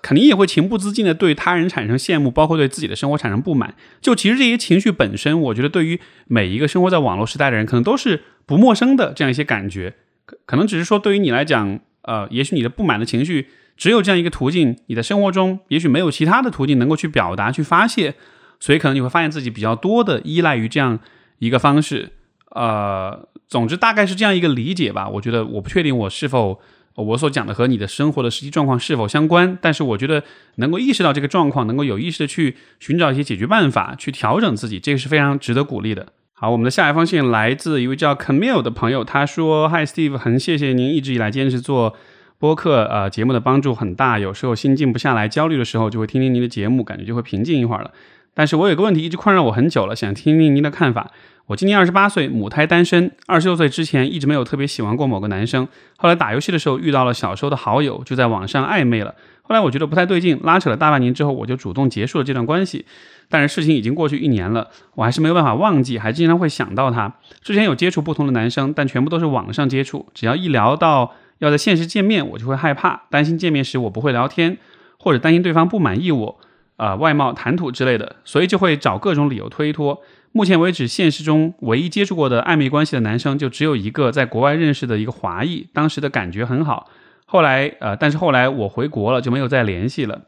[0.02, 3.74] 肯定也会情不自禁的对他人产生羡慕，包括对自己的生活产生不满。
[4.02, 9.96] 就其实这些情绪本身，我觉得对于每一个生活在网络时代的人，可能都是不陌生的这样一些感觉。
[10.26, 18.16] 可可能只是说对于你来讲，呃，也许你的不满的情绪只有这样一个途径，你在生活中也许没有其他的途径能够去表达、去发泄，
[18.60, 21.00] 所以可能你会发现自己比较多的依赖于这样
[21.38, 22.10] 一个方式，
[22.52, 23.28] 呃。
[23.50, 25.10] 总之，大概是这样一个理解吧。
[25.10, 26.60] 我觉得我不确定我是否
[26.94, 30.24] 我所讲的和你的生活的实际状况是否相关，但是我觉得
[30.58, 36.10] 能够意识到这个状况，能够有意识的去寻找一些解决办法，去调整自己，这个是非常值得鼓励的。
[36.34, 41.96] 好，我们的下一封信来自一位叫 Camille 的朋友，他说：“Hi Steve，很谢谢您一直以来坚持做
[42.38, 44.20] 播客，呃，节目的帮助很大。
[44.20, 47.92] 有时候心静不下来、焦虑的时候，就会听听您的节目，感觉就会平静一会儿了。
[48.34, 51.12] 但是我有个问题一直困扰我很久了，想听听您的看法。”
[51.50, 53.12] 我今年二十八岁，母胎单身。
[53.26, 55.68] 二十六岁之前一直没有特别喜欢过某个男生。
[55.98, 59.15] 后来打游戏的时候遇到了小时候的好友，就在网上暧昧了。
[59.42, 62.86] 后来我觉得不太对劲，拉扯了大半年之后，我就主动结束了这段关系。
[63.30, 67.12] 但是事情已经过去一年了，我还是没有办法忘记，还经常会想到他。
[67.41, 70.06] 之前有接触不同的男生，但全部都是网上接触。
[70.14, 74.60] 只要一聊到要在现实见面，我就会害怕，担心见面时我不会聊天，
[74.99, 76.39] 或者担心对方不满意我，
[76.80, 80.01] 啊，外貌、谈吐之类的，所以就会找各种理由推脱。
[80.32, 86.89] 目前为止，现实中唯一接触过的暧昧关系的男生就只有一个，在国外认识的一个华裔，当时的感觉很好。
[87.25, 90.21] 后来，呃，但是后来我回国了，就没有再联系了。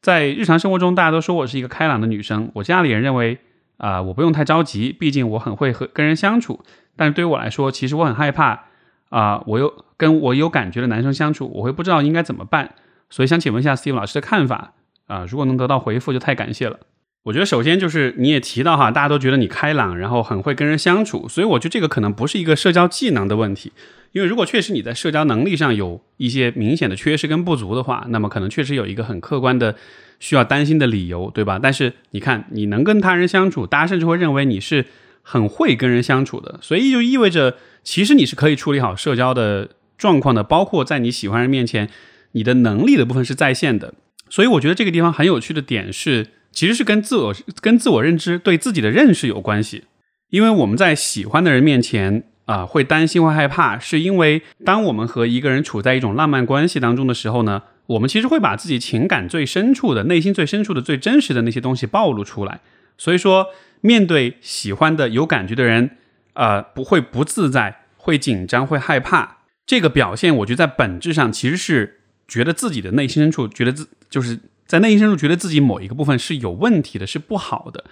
[0.00, 3.38] 在日常生活中，大家都说我是一个开朗的女生，我家里人认为，
[3.78, 6.60] 啊，我不用太着急，毕竟我很会和跟人相处。
[6.94, 8.66] 但是对于我来说，其实我很害怕，
[9.08, 12.74] 啊，我又跟我有感觉的男生相处，我会不知道应该怎么办。
[13.10, 14.74] 所以想请问一下 Steve 老师的看法
[15.08, 16.78] 啊，如果能得到回复就太感谢了。
[17.24, 23.72] 我觉得首先就是你也提到哈，大家都觉得你开朗，然后很会跟人相处，所以我觉得这个可能不是一个社交技能的问题，
[24.12, 29.74] 因为如果确实你在社交能力上有一些明显的缺失跟不足的话，那么可能确实有一个很客观的
[30.20, 31.58] 需要担心的理由，对吧？
[31.60, 34.86] 但是你看你能跟他人相处，大家甚至会认为你是
[35.22, 41.90] 很会跟人相处的，所以就意味着其实你是可以处理好社交的状况的，包括在你喜欢人面前，
[42.32, 43.92] 你的能力的部分是在线的。
[44.30, 46.28] 所以我觉得这个地方很有趣的点是。
[46.50, 49.84] 其实是跟自我、跟自我认知、对自己的认识有关系，
[50.30, 62.60] 因为我们在喜欢的人面前啊，会担心、会害怕，是因为当我们和一个人处在一种浪漫关系当中的时候呢，我们其实会把自己情感最深处的、内心最深处的、最真实的那些东西暴露出来。
[62.96, 63.46] 所以说，
[63.82, 65.90] 面对喜欢的、有感觉的人，
[66.32, 69.38] 呃，不会不自在，会紧张、会害怕。
[69.64, 71.97] 这个表现，我觉得在本质上其实是
[72.28, 74.38] 觉得自己的内心深处，觉得自就是。
[74.68, 77.86] 在内心深处觉得自己某一个部分是有问题的，是不好的。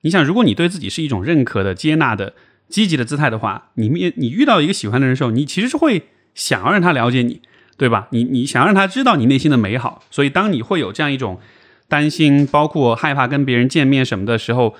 [0.00, 2.32] 你想，如果你对自己是一种认可的、接纳的、
[2.70, 7.42] 积极的姿态的话，你面你遇到一个喜欢的人的时候，你其实是会想要让他了解你，
[7.76, 8.08] 对吧？
[8.12, 10.02] 你你想要让他知道你内心的美好。
[10.10, 11.38] 所以，当你会有这样一种
[11.86, 14.74] 担心，包括害怕跟别人见面什么的时候，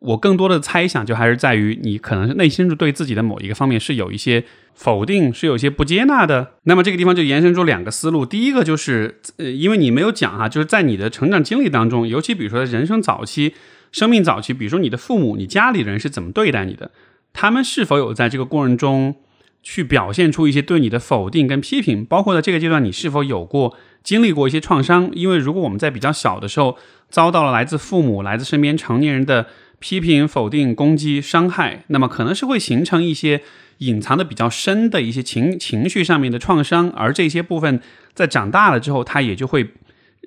[0.00, 4.44] 我更多的猜想就还是在于你可能内心是对自己的某一个方面是有一些。
[4.78, 8.26] 否定是有一些不接纳的，那么这个地方就延伸出两个思路。
[8.26, 13.54] 第一个就是，呃，因为你没有讲哈，就是在你的成长经历当中，尤其比如说人生早期、
[13.90, 16.90] 生命早期，比如说你的父母、你家里人是怎么对待你的，
[17.32, 19.16] 他们是否有在这个过程中
[19.62, 25.10] 去表现出一些对你的否定跟批评，包括在这个阶段你是否有过经历过一些创伤？
[25.14, 26.76] 因为如果我们在比较小的时候
[27.08, 29.46] 遭到了来自父母、来自身边成年人的
[29.78, 33.42] 批评、否定、攻击、伤害，那么可能是会形成一些。
[33.80, 37.78] 隐藏的比较深的一些情情绪上面的创伤，而这些部分
[38.14, 39.68] 在长大了之后，它也就会，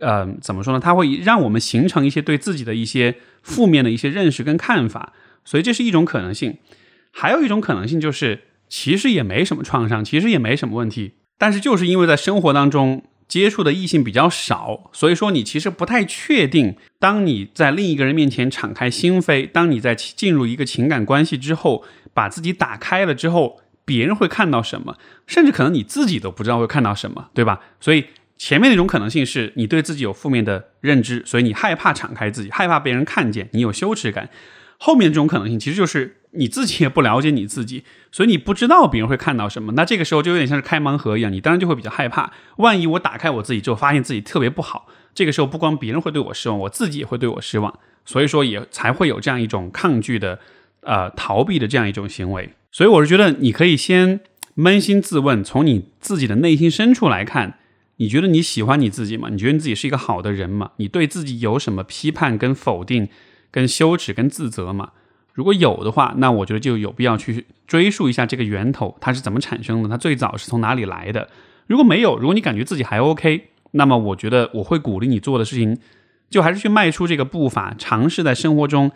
[0.02, 0.80] 呃，怎么说呢？
[0.80, 6.60] 它会让我们形成一些对自己的一些负面的一些认识跟看法，所以这是一种可能性。
[7.12, 21.86] 还有一种可能性就是，其实也没什么创伤，其实也没什么问题，但是就是因为在生活当中接触的异性比较少，所以说你其实不太确定，当你在另一个人面前敞开心扉，当你在进入一个情感关系之后。
[22.12, 24.98] 把自己打开了之后，别人会看到什么？
[25.26, 27.62] 甚至可能你自己都不知道会看到什么，对吧？
[27.80, 28.08] 所以
[28.38, 34.30] 前面那种可能性是你对自己有负面的认知，所以你害怕敞开自己，害怕别人看见，你有羞耻感。
[34.80, 39.74] 后面这种可能性其实就是你自己也不了解你自己，所以你不知道别人会看到什么。
[39.74, 42.32] 那这个时候就有点像是开盲盒一样，你当然就会比较害怕。
[42.58, 47.80] 万一我打开我自己之后，发现自己特别不好，这个时候不光别人会对我失望，我自己也会对我失望。
[48.06, 50.40] 所以说也才会有这样一种抗拒的。
[50.82, 54.22] 呃，逃避的这样一种行为，所以我是觉得你可以先
[54.56, 57.60] 扪心自问，从你自己的内心深处来看，
[57.98, 59.28] 你觉得你喜欢你自己吗？
[59.30, 60.72] 你觉得你自己是一个好的人吗？
[60.78, 63.10] 你对自己有什么批判、跟否定、
[63.52, 64.92] 跟羞耻、跟自责吗？
[65.40, 69.88] 如果有的话，那我觉得就有必要去追溯一下这个源头，它是怎么产生的？
[69.88, 71.30] 它最早是从哪里来的？
[71.68, 75.78] 如果没有，如果你感觉自己还 OK，那么我觉得我会鼓励你做的事情，
[76.30, 78.92] 就还是去迈出这个步伐，尝试在生活中。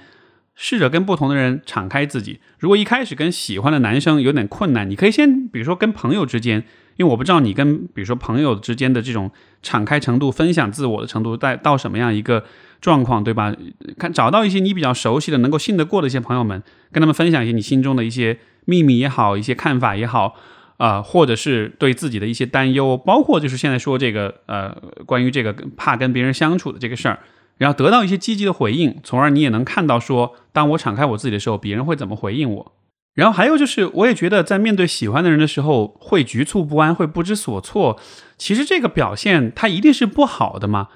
[0.55, 2.39] 试着跟不同的人敞开自己。
[2.59, 6.63] 如果一开始跟喜欢的男生有点困难，你可以先，比如说跟朋友之间，
[6.97, 9.31] 因为我不知道你跟比如说朋友之间的这种
[9.61, 12.43] 敞开程度、分享自我的程度在到什么样一个
[12.79, 13.53] 状况，对吧？
[13.97, 20.35] 看找到一些你比较熟悉的、能够信得过的一些朋友们，跟他们分享一些你心中的一些秘密也好，一些看法也好，
[20.77, 24.71] 啊，或者是对自己的一些担忧，包括就是现在说这个呃，
[25.05, 27.19] 关于这个怕跟别人相处的这个事儿。
[27.57, 32.71] 然后得到一些积极的回应，从而你也能看到说，当我敞开我自己的时候，别人会怎么回应我。
[33.13, 37.99] 然后还有就是，我也觉得在面对喜欢的人的时候，会局促不安，会不知所措。
[38.39, 40.87] 其实这个表现它一定是不好的嘛？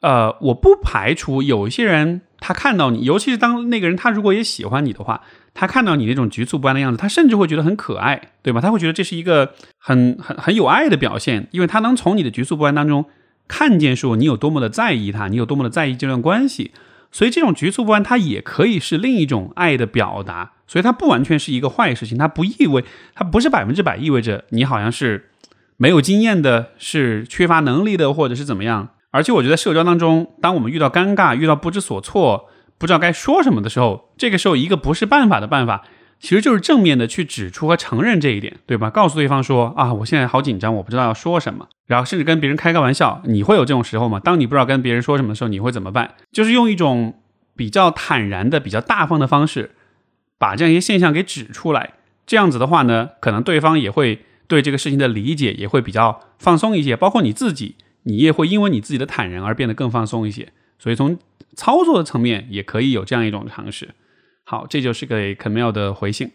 [0.00, 5.20] 呃，我不排除有一些人他看到你，尤其是当那个人他如果也喜欢你的话，
[5.52, 8.60] 他看到你那种局促不安的样子，他甚至会觉得很可爱，对吧？
[8.62, 13.04] 他会觉得这是一个很很很有爱的表现，因为他能从你的局促不安当中。
[13.48, 16.72] 看见说你有多么的在意他，你有多么的在意这段关系，
[17.12, 22.84] 所以这种局促不安，它也可以是另一种爱的表达，所以它不完全是一个坏事情，它不意味，
[23.14, 25.30] 它不是百分之百意味着你好像是
[25.76, 28.88] 没有经验的，是缺乏能力的，或者是怎么样。
[29.10, 35.84] 而且我觉得社交当中，当我们遇到尴尬、遇到不知所措、不知道该说什么的时候，这个时候一个不是办法的办法。
[36.18, 38.90] 其实就是正面的去指出和承认这一点，对吧？
[38.90, 41.68] 告诉对方说啊，我现在好紧张，我不知道要说什么。
[41.86, 44.18] 然后甚至跟别人开个玩笑，你会有这种时候吗？
[44.18, 46.14] 当你不知道跟别人说什么的时候，你会怎么办？
[46.32, 47.20] 就是用一种
[47.54, 49.72] 比较坦然的、比较大方的方式，
[50.38, 51.92] 把这样一些现象给指出来。
[52.26, 60.48] 这样子的话呢，可能对方也会对这个事情的理解也会比较放松一些，包括你自己，你也会因为你自己的坦然而变得更放松一些。
[60.78, 61.18] 所以从
[61.54, 63.90] 操作的层面也可以有这样一种尝试。
[64.48, 66.30] 好，这就是给 Camille 的回信。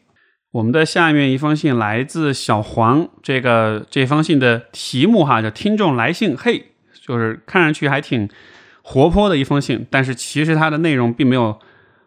[0.52, 6.66] 我们的下面一封信来自小黄，这个这封信的题目哈叫听众来信，嘿，
[7.08, 8.30] 就是看上去还挺
[8.82, 11.58] 活泼的一封信，但是其实它的内容并没有。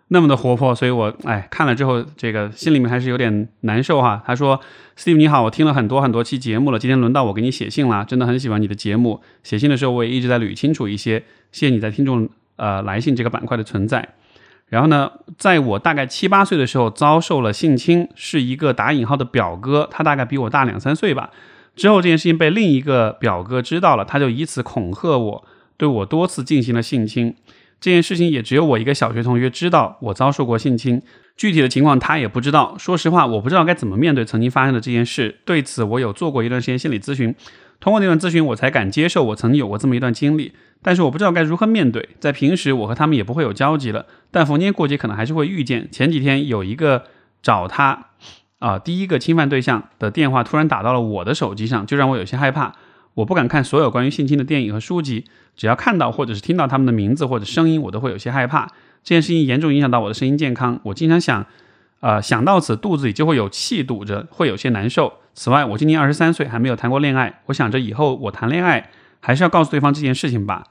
[0.09, 4.23] 那么的活泼，所以我哎看了之后，这个心里面还是有点难受哈。
[4.25, 4.61] 他说
[4.99, 9.23] ：“Steve 你好，我听了很多很多期节目了，今天轮到我给你写信了，真的很喜欢你的节目。
[9.43, 14.07] 写信的时候我也一直在捋清楚一些，谢谢你在听众呃来信这个板块的存在。
[14.75, 15.09] 然后呢，
[15.39, 21.31] 在我大概七八岁的时候遭受了性侵，是一个打引号的表哥，他大概比我大两三岁吧。
[21.77, 25.45] 之后这件事情被另一个表哥知道了，他就以此恐吓我，
[25.77, 27.37] 对我多次进行了性侵。”
[27.81, 31.01] 这件事情也只有我一个小学同学知道，我遭受过性侵，
[31.37, 32.75] 具体的情况他也不知道。
[32.77, 35.39] 说实话，我不知道该怎么面对曾经发生的这件事。
[35.45, 37.33] 对此，我有做过一段时间心理咨询，
[37.79, 40.53] 通过那段咨询，我才敢接受我曾经有过这么一段经历。
[40.85, 42.11] 但是我不知道该如何面对。
[42.21, 45.89] 在平时，我和他们也不会有交集了，但逢年过节可能还是会遇见。
[45.91, 47.05] 前几天有一个
[47.43, 48.09] 找他，
[48.59, 52.75] 啊，第一个侵犯对象的电话突然打到了我的手机上，就让我有些害怕。
[53.15, 55.25] 我不敢看所有关于性侵的电影和书籍，
[55.57, 58.67] 只要看到或者是听到他们的名字或者声音，我都会有些害怕。
[59.03, 61.47] 这件事情严重影响到我的身心健康，我经常想，
[62.01, 65.13] 呃，想到此肚子里就会有气堵着，会有些难受。
[65.35, 70.65] 此外，我今年二十三岁，还没有谈过恋爱，我想着以后我谈恋爱还是要告诉对方这件事情吧。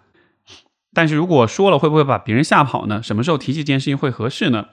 [0.94, 3.02] 但是如果说了，会不会把别人吓跑呢？
[3.02, 4.68] 什么时候提起这件事情会合适呢？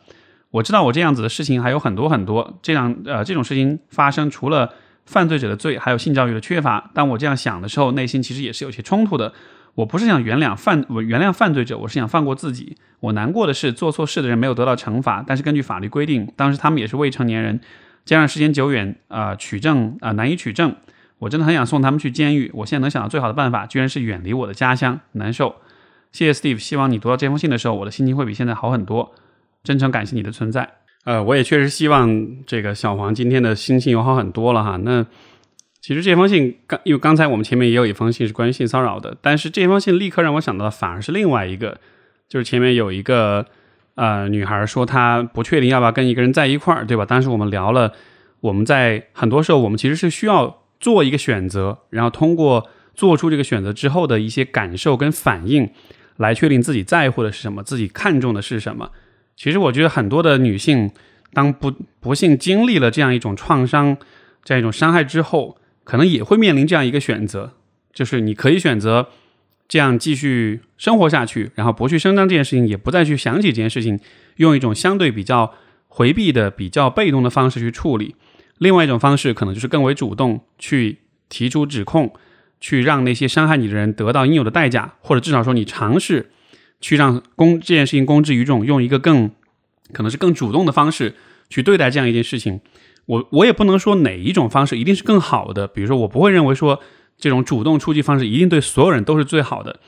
[0.50, 4.72] 我知道我这样子的事情还有很多很多，这样呃这种事情发生，除了。
[5.06, 6.88] 犯罪者的罪，还有性教育的缺乏。
[6.94, 9.32] 当我这样想的时候，内心其实也是有些冲突的。
[9.74, 12.76] 我不是想原谅犯，我原谅犯罪者，我是想放过自己。
[13.00, 15.24] 我难过的是，做错事的人没有得到惩罚。
[15.26, 17.60] 但是根据法律规定，当时他们也是未成年人，
[18.04, 20.76] 加上时间久远，啊，取证啊难以取证。
[21.18, 22.48] 我真的很想送他们去监狱。
[22.54, 25.56] 我现在能想到最好的办法，居然是远离我的家乡，难受。
[26.12, 29.12] 谢谢 Steve，希望你读到这封信的时候，我的心情会比现在好很多。
[29.62, 30.68] 真诚感谢你的存在。
[31.04, 34.76] 呃，我也确实希望这个小黄今天的心情有好很多了哈。
[34.78, 35.04] 那
[35.80, 41.78] 其实这封信刚，因为刚才我们前面也有一封信是关于性骚扰的，但是这封信立刻让我想到的反而是另外一个，
[42.28, 43.46] 就是前面有一个
[43.94, 47.04] 呃女孩说她不确定要不要跟一个人在一块儿，对吧？
[47.06, 47.92] 当时我们聊了，
[48.40, 55.70] 我们在很多时候我们其实是需要做一个选择，然后通过做出这个选择之后的一些感受跟反应，
[56.20, 58.90] 来确定自己在乎的是什么，自己看重的是什么。
[59.36, 60.90] 其实我觉得很多的女性，
[61.32, 63.96] 当不不幸经历了这样一种创伤、
[64.44, 67.54] 这样一种伤害之后，可能也会面临这样一个选择，
[67.94, 69.08] 就是你可以选择
[69.66, 73.98] 这样继续生活下去，然后不去声张这件事情，也不再去想起这件事情，
[74.36, 75.54] 用一种相对比较
[75.88, 78.14] 回避的、比较被动的方式去处理。
[78.58, 80.98] 另外一种方式，可能就是更为主动去
[81.30, 82.12] 提出指控，
[82.60, 86.30] 去让那些伤害你的人得到应有的代价，或者至少说你尝试。
[86.82, 89.30] 去让公这件事情公之于众，用一个更
[89.92, 91.14] 可能是更主动的方式
[91.50, 92.62] 去对待这样一件事情。
[93.04, 95.68] 我我也不能说哪一种方式一定是更好的。
[95.68, 96.80] 比如说，我不会认为说
[97.18, 99.78] 这种主动出击方式一定对所有人都是最好的。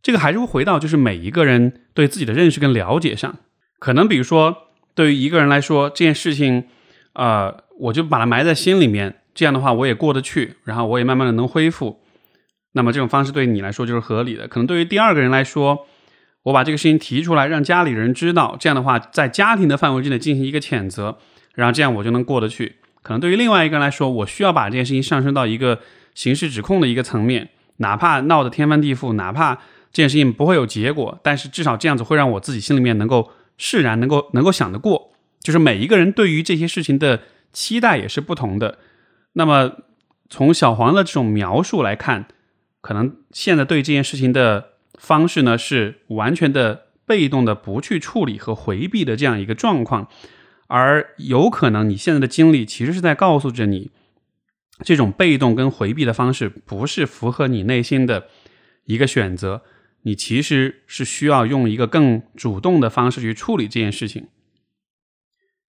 [0.00, 3.34] 这个还是会回到就是每一个人对自己的认识跟了解上。
[3.80, 4.56] 可能比如说，
[4.94, 6.62] 对于一个人来说，这件事情，
[7.14, 12.00] 呃，我就把它埋在心里面，这样的话我也过得去，然后我也慢慢的能恢复。
[12.72, 14.46] 那么这种方式对你来说就是合理的。
[14.46, 15.86] 可能对于第二个人来说，
[16.44, 21.18] 我把这个事情提出来，让家里人知道，这样的话，在家庭的范围之内进行一个谴责，
[21.54, 22.76] 然后这样我就能过得去。
[23.02, 25.80] 可能对于另外一个人来说，我需要把这件事情上升到一个
[26.14, 29.54] 刑事指控的一个层面，哪怕闹得天翻地覆，哪怕
[29.92, 35.12] 这件事情不会有结果，但是至少这样子会让我自己心里面能够释然，能够能够想得过。
[35.40, 37.22] 就是每一个人对于这些事情的
[37.52, 38.78] 期待也是不同的。
[39.32, 39.72] 那么
[40.28, 42.28] 从小黄的这种描述来看，
[42.80, 44.70] 可能现在对这件事情的。
[44.98, 50.08] 方式呢是完全的被动的，不去处理和回避的这样一个状况，
[50.66, 53.90] 而有可能你现在的经历其实是在告诉着你，
[54.84, 58.28] 这种被动跟回避的方式不是符合你内心的
[58.84, 59.62] 一个选择，
[60.02, 64.28] 你其实是需要用一个更主动的方式去处理这件事情。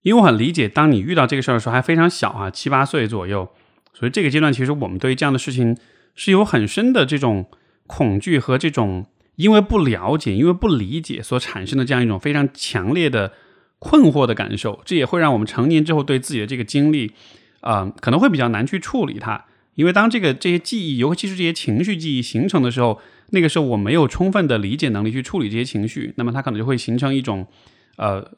[0.01, 3.49] 因为我很理解，当你遇到这个事儿的时候还非常小啊，七八岁左右，
[3.93, 5.77] 所以这个阶段其实我们对于这样的事情
[6.15, 7.45] 是有很深的这种
[7.87, 9.05] 恐惧和这种。
[9.37, 13.31] 因为不了解，因为不理解所产生的这样一种非常强烈的
[13.79, 17.13] 困惑的感受，这也会让我们成年之后对自己的这个经历，
[17.61, 19.45] 啊，可能会比较难去处理它。
[19.75, 22.99] 因为当这个这些记忆，尤其是这些情绪记忆形成的时候，
[23.29, 27.47] 那个时候我没有充分的理解能力去处理这些情绪，那么它可能就会形成一种
[27.95, 28.31] 呃，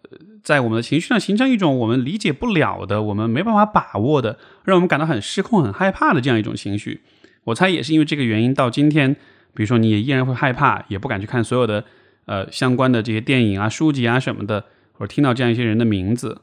[0.43, 7.01] 在我们的情绪上形成一种我们理解不了的、我们没办法把握的，让我们感到很失控、很害怕的这样一种情绪。
[7.45, 9.13] 我猜也是因为这个原因，到今天，
[9.53, 11.85] 比如说你也依然会害怕，也不敢去看所有的
[12.25, 16.41] 呃相关的这些电影啊、书籍啊什么的，或者听到这样一些人的名字。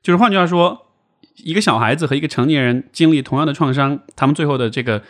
[0.00, 0.86] 就是换句话说，
[1.38, 5.02] 一个小孩子和一个成年人经历同样的创伤，他们最后的这个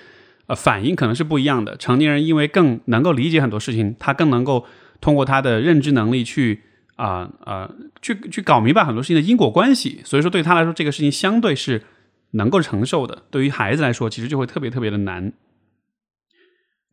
[0.46, 1.76] 呃反应可能是不一样的。
[1.76, 4.64] 成年人因为更能够理解很多事情，他更能够
[5.02, 6.62] 通过他的认知能力去。
[6.96, 7.70] 啊啊，
[8.02, 11.84] 去去搞明白很多事情的因果关系，所以说对他来说，这个事情相对是
[12.32, 13.24] 能够承受的。
[13.30, 15.32] 对于孩子来说，其实就会特别特别的难。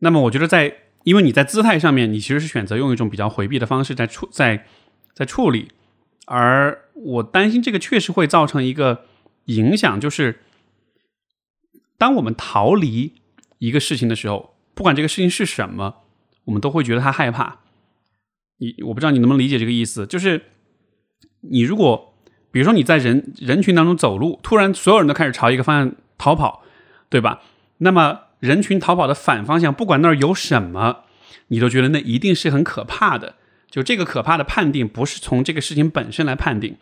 [0.00, 4.66] 那么，我觉得在因为你在姿态上面，你其实是选择用一种比较回避的方式在处在
[5.14, 5.72] 在处理，
[6.26, 9.06] 而我担心这个确实会造成一个
[9.46, 10.40] 影响，就是
[11.96, 13.14] 当我们逃离
[13.58, 16.02] 一个事情的时候，不管这个事情是什么，
[16.44, 17.60] 我们都会觉得他害怕。
[18.58, 20.40] 你我不知道你能不能理解这个意思，就是
[21.40, 22.14] 你如果
[22.52, 26.62] 比如说你在人人群当中走路，突然所有人都开始朝一个方向逃跑，
[27.08, 27.42] 对吧？
[27.78, 31.04] 那么人群逃跑的反方向，不管那儿有什么，
[31.48, 33.34] 你都觉得那一定是很可怕的。
[33.68, 36.76] 就这个可怕的判定，不是从这个事情本身来判定，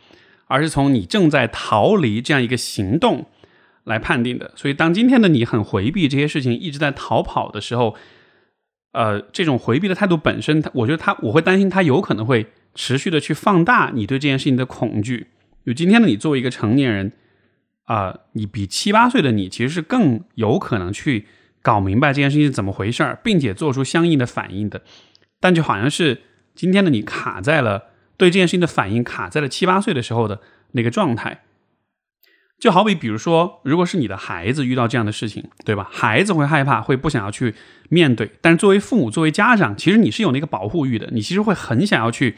[0.49, 3.27] 而是从你正在逃离这样一个行动
[3.85, 4.53] 来判定的。
[4.57, 7.97] 所以，当今天的你很回避这些事情，一直在逃跑的时候。
[8.93, 15.29] 呃，这种回避的态度本身，我觉得他我会担心他有可能会持续的去放大你对这件事情的恐惧。
[15.65, 17.13] 就今天的你作为一个成年人
[17.85, 21.27] 啊，你比七八岁的你其实是更有可能去
[21.63, 24.83] 搞明白这件事情是怎么回事儿，并且做出相应的反应的。
[25.41, 26.23] 但就好像是
[26.55, 27.85] 今天的你卡在了
[28.17, 30.41] 对这件事情的反应卡在了七八岁的时候的
[30.73, 31.43] 那个状态。
[32.63, 35.89] 就好比，比如说，如果是你的孩子遇到这样的事情，对吧？
[35.91, 37.57] 孩子会害怕，会不想要去
[37.89, 38.31] 面对。
[38.41, 42.37] 但是作为父母，作为家长，其实你是有那个保护欲的，你其实会很想要去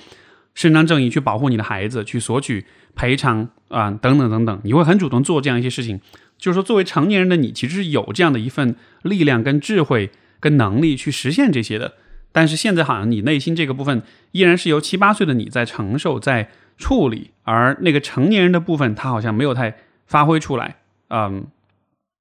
[0.55, 2.65] 伸张正义，去保护你的孩子，去索取
[2.95, 4.61] 赔偿啊，等等等等。
[4.65, 6.01] 你会很主动做这样一些事情。
[6.39, 10.11] 就是说，作为成年人的你，其实是有这样的一份力量、跟智慧、
[10.41, 11.93] 跟能力去实现这些的。
[12.33, 14.01] 但是现在好像你内心这个部分
[14.33, 16.49] 依然是由七八岁的你在承受、在
[16.79, 19.77] 处理，而那个成年人的部分，他好像没有太。
[20.07, 20.77] 发挥出来，
[21.09, 21.47] 嗯，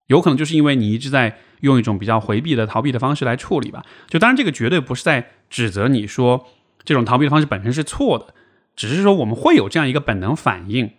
[0.08, 3.86] 有可能就是因为你一直在用一种比较回避的逃避的方式来处理吧。
[4.08, 6.48] 就当然，这个绝对不是在指责你说
[6.84, 8.34] 这种逃避的方式本身是错的，
[8.76, 10.92] 只是说我们会有这样一个本能反应。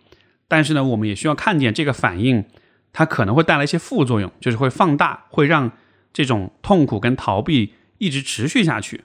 [0.47, 2.45] 但是呢，我们也需要看见这个反应，
[2.93, 5.71] 它可能会带来一些副作用，就是会放大，会让
[6.13, 9.03] 这种痛苦跟逃避一直持续下去。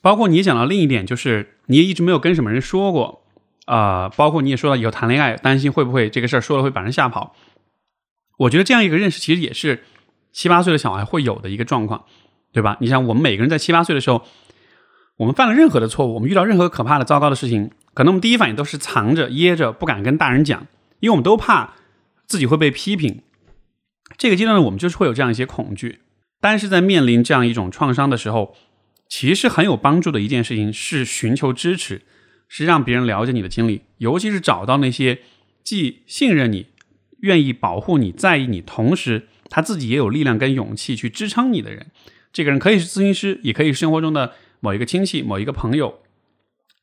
[0.00, 3.24] 包括你也讲到另一点，就是你也一直没有跟什么人说过。
[3.68, 7.36] 啊，包括你也说到以后谈恋爱，担心会不会这个事儿说了会把人吓跑。
[8.38, 9.84] 我觉得这样一个认识其实也是
[10.32, 12.04] 七八岁的小孩会有的一个状况，
[12.52, 12.78] 对吧？
[12.80, 14.24] 你像我们每个人在七八岁的时候，
[15.18, 20.66] 我们犯了任何的错误，我们遇到任何可怕的、糟糕的事情，可能我们第一反应都是藏着、掖着，不敢跟大人讲，
[21.00, 21.74] 因为我们都怕
[22.26, 23.22] 自己会被批评。
[24.16, 26.00] 这个阶段呢，我们就是会有这样一些恐惧。
[26.40, 28.54] 但是在面临这样一种创伤的时候，
[29.08, 32.02] 其实很有帮助的一件事情是寻求支持。
[32.48, 35.20] 是让别人了解你的经历，尤其是找到那些
[35.62, 36.66] 既信任你、
[37.20, 41.86] 愿意保护你、在意你，同时他自己也有力量跟勇气去支撑你的人。
[42.32, 46.00] 这个人可以是咨询师，也可以是生活中的某一个亲戚、某一个朋友。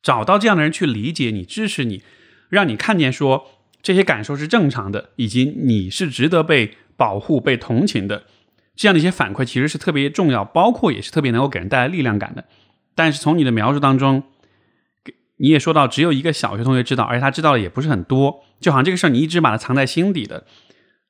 [0.02, 2.02] 找到这样的人去理解你、支持你，
[2.48, 3.48] 让你看见说
[3.82, 8.24] 这些感受是正常的，以及你是值得被保护、被同情的。
[8.76, 12.44] 这样的一些反馈其实是特别重要，包括也是特别能够给人带来力量感的。
[12.94, 14.22] 但是从你的描述当中，
[15.38, 20.46] 你也说到，只有一个小学同学知道，而且他知道的也不是很多，就好像这个事儿你一直把它藏在心底的，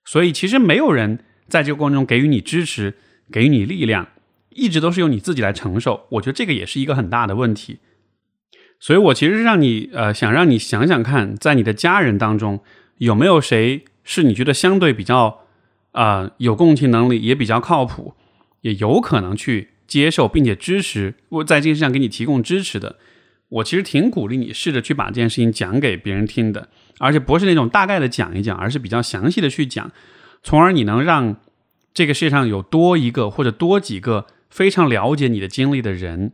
[0.04, 2.94] 所以其实没有人在这个过程中给予你支持，
[3.30, 4.08] 给予你力量，
[4.50, 6.06] 一直都是由你自己来承受。
[6.10, 7.78] 我觉得这个也是一个很大的问题。
[8.80, 12.60] 所以我其实让你呃，想让你想想看，在你的家人当中
[12.98, 15.44] 有没有谁是你觉得相对比较
[15.92, 18.14] 啊有共情能力，也比较靠谱，
[18.62, 22.96] 也有可能去接受并且支持我在这件事上给你提供支持的。
[23.48, 26.68] 我其实挺鼓励你试着去把这件事情讲给别人听的，
[26.98, 29.92] 而且不是那种大概的讲一讲，而是比较详细的去讲，
[30.42, 31.36] 从而你能让
[31.94, 36.32] 这个世界上有多一个或者多几个非常了解你的经历的人，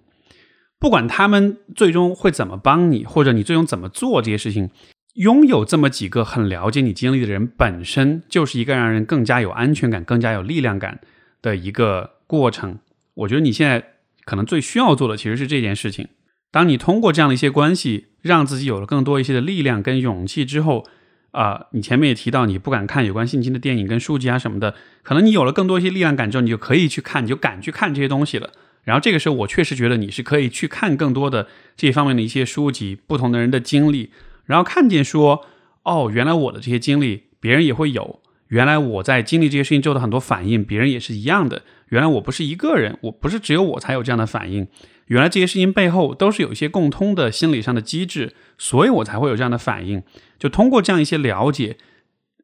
[0.79, 4.71] 不管他们最终会怎么帮你，或者你最终怎么做这些事情，
[5.15, 11.01] 拥有这么几个很了解你经历的人，本身就是一个让人更加有安全感、更加有力量感
[11.43, 12.79] 的一个过程。
[13.15, 13.85] 我觉得你现在
[14.25, 16.09] 可能最需要做的其实是这件事情。
[16.53, 20.87] 当你通过这样的一些关系，让自己有了更多一些的力量跟勇气之后，
[21.33, 28.51] 啊，你前面也提到你不敢看有关性侵的电影跟书籍啊什么的，可能你有了更多一些力量感之后，你就可以去看，你就敢去看这些东西了。
[28.85, 34.11] 然后这个时候，我确实觉得你是可以去看更多的这方面的一些书籍，不同的人的经历，
[34.45, 35.47] 然后看见说，
[35.85, 38.21] 哦，原来我的这些经历别人也会有，
[38.53, 44.69] 原来我在经历这些事情之后的很多反应，别人也是一样的，原来我不是一个人，我不是只有我才有这样的反应，
[45.07, 50.03] 原来这些事情背后都是有一些共通的心理上的机制，所以我才会有这样的反应。
[50.39, 51.79] 就通过这样一些了解，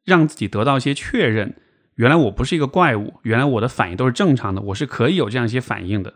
[0.06, 1.54] 让自己得到一些确认，
[1.96, 6.14] 原来我不是一个怪物，原来我的反应都是正常的，我是可以有这样一些反应的。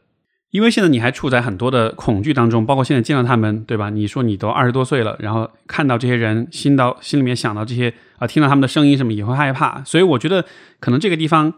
[0.53, 3.89] 因为现在你还处在很多的恐惧当中，包括现在见到他们，对吧？
[3.89, 9.83] 你说你都二十多岁了，然后看到这些人，心到心里面想到这些啊，听到他们的声音什么也会害怕。
[9.83, 10.45] 所以我觉得
[10.79, 11.55] 可能这个地方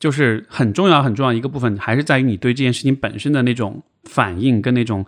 [0.00, 5.06] 就是很重要很重要一个部分，还是在于你对这件事情本身的那种反应跟那种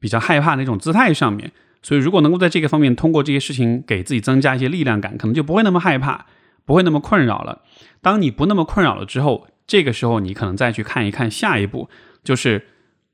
[0.00, 1.52] 比较害怕那种姿态上面。
[1.84, 6.26] 所以如果能够在这个方面通过这些事情给自己增加一些力量感，可能就不会那么害怕，
[6.64, 7.62] 不会那么困扰了。
[8.00, 11.88] 当你不那么困扰了之后，这个时候你可能再去看一看下一步
[12.24, 12.66] 就是。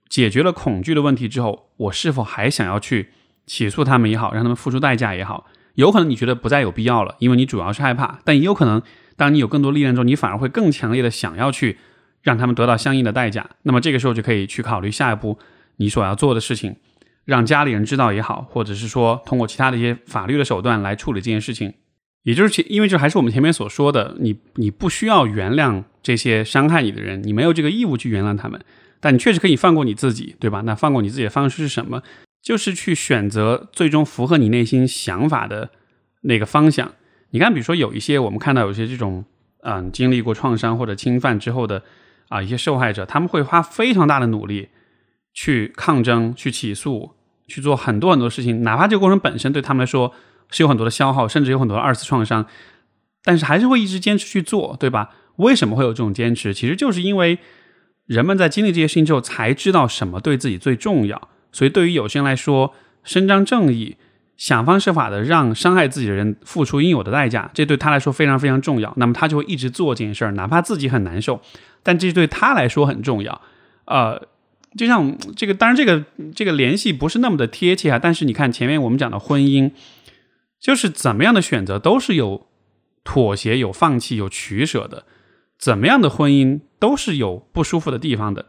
[0.08, 3.10] 解决了恐惧的问题之后，我是否还想要去
[3.44, 5.46] 起诉他们也好，让他们付出代价也好？
[5.74, 8.18] 有可能你觉得不再有必要了，因为你主要是害怕。
[8.24, 8.80] 但也有可能，
[9.16, 11.76] 当你有更多力量之后，你反而会更强烈的想要去
[12.22, 13.50] 让他们得到相应的代价。
[13.64, 15.38] 那么这个时候就可以去考虑下一步
[15.76, 16.76] 你所要做的事情，
[17.26, 21.74] 让家里人知道也好，或者是说通过其他的一些法律的手段来处理这件事情。
[22.22, 28.58] 也就是，因为这还是我们前面所说的，你你不需要原谅这些伤害你的人，你没有这个义务去原谅他们。
[29.00, 30.62] 但你确实可以放过你自己，对吧？
[30.62, 32.02] 那放过你自己的方式是什么？
[32.42, 35.70] 就是去选择最终符合你内心想法的
[36.22, 36.92] 那个方向。
[37.30, 39.24] 你看，比如说有一些我们看到有些这种，
[39.62, 41.82] 嗯，经历过创伤或者侵犯之后的
[42.28, 44.68] 啊一些受害者，他们会花非常大的努力
[45.34, 47.10] 去抗争、去起诉、
[47.46, 50.14] 去做很多很多事情，哪怕这个过程本身对他们来说
[50.50, 52.46] 是有很多的消耗，甚至有很多的二次创伤，
[53.24, 55.10] 但是还是会一直坚持去做，对吧？
[55.36, 56.54] 为什么会有这种坚持？
[56.54, 57.38] 其实就是因为。
[58.08, 61.28] 人们在经历这些事情之后，才知道什么对自己最重要。
[61.52, 63.96] 所以，对于有些人来说，伸张正义，
[64.38, 68.92] 想方设法的让伤害自己的人付出应有的代价，这对他来说非常非常重要。
[68.96, 71.40] 那么，他就会一直做这件事儿，哪怕自己很难受，
[71.82, 73.40] 但这对他来说很重要。
[73.84, 74.26] 呃，
[74.76, 76.04] 就像这个，当然，这个
[76.34, 77.98] 这个联系不是那么的贴切啊。
[77.98, 79.70] 但是，你看前面我们讲的婚姻，
[80.58, 82.46] 就是怎么样的选择都是有
[83.04, 85.04] 妥协、有放弃、有取舍的。
[85.58, 88.46] 怎么样的婚姻都是有不舒服的地方的，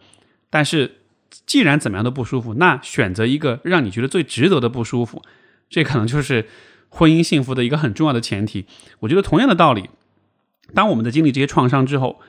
[0.49, 0.97] 但是
[1.45, 5.23] 既然怎么样都不舒服，那选择一个让你觉得最值得的不舒服，
[5.69, 6.47] 这可能就是
[6.89, 8.65] 婚姻幸福的一个很重要的前提。
[8.99, 9.89] 我觉得同样的道理，
[10.73, 12.19] 当我们在经历这些创伤之后，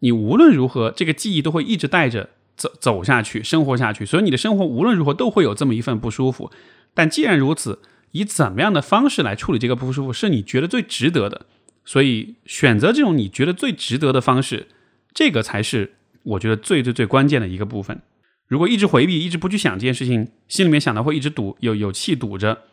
[0.00, 4.04] 你无论如何，这个记忆都会一直带着走走下去，生活下去。
[4.04, 6.50] 所以你的生活无论如何都会有这么一份不舒服。
[6.92, 7.80] 但既然如此，
[8.12, 11.46] 以怎么样的方式来处理这个不舒服，是你觉得最值得的。
[11.88, 14.66] 所以，选择这种你觉得最值得的方式，
[15.14, 18.02] 这个才是我觉得最最最关键的一个部分。
[18.48, 22.64] 如果一直回避，一直不去想这件事情，心里面想的会一直堵，有有气堵着，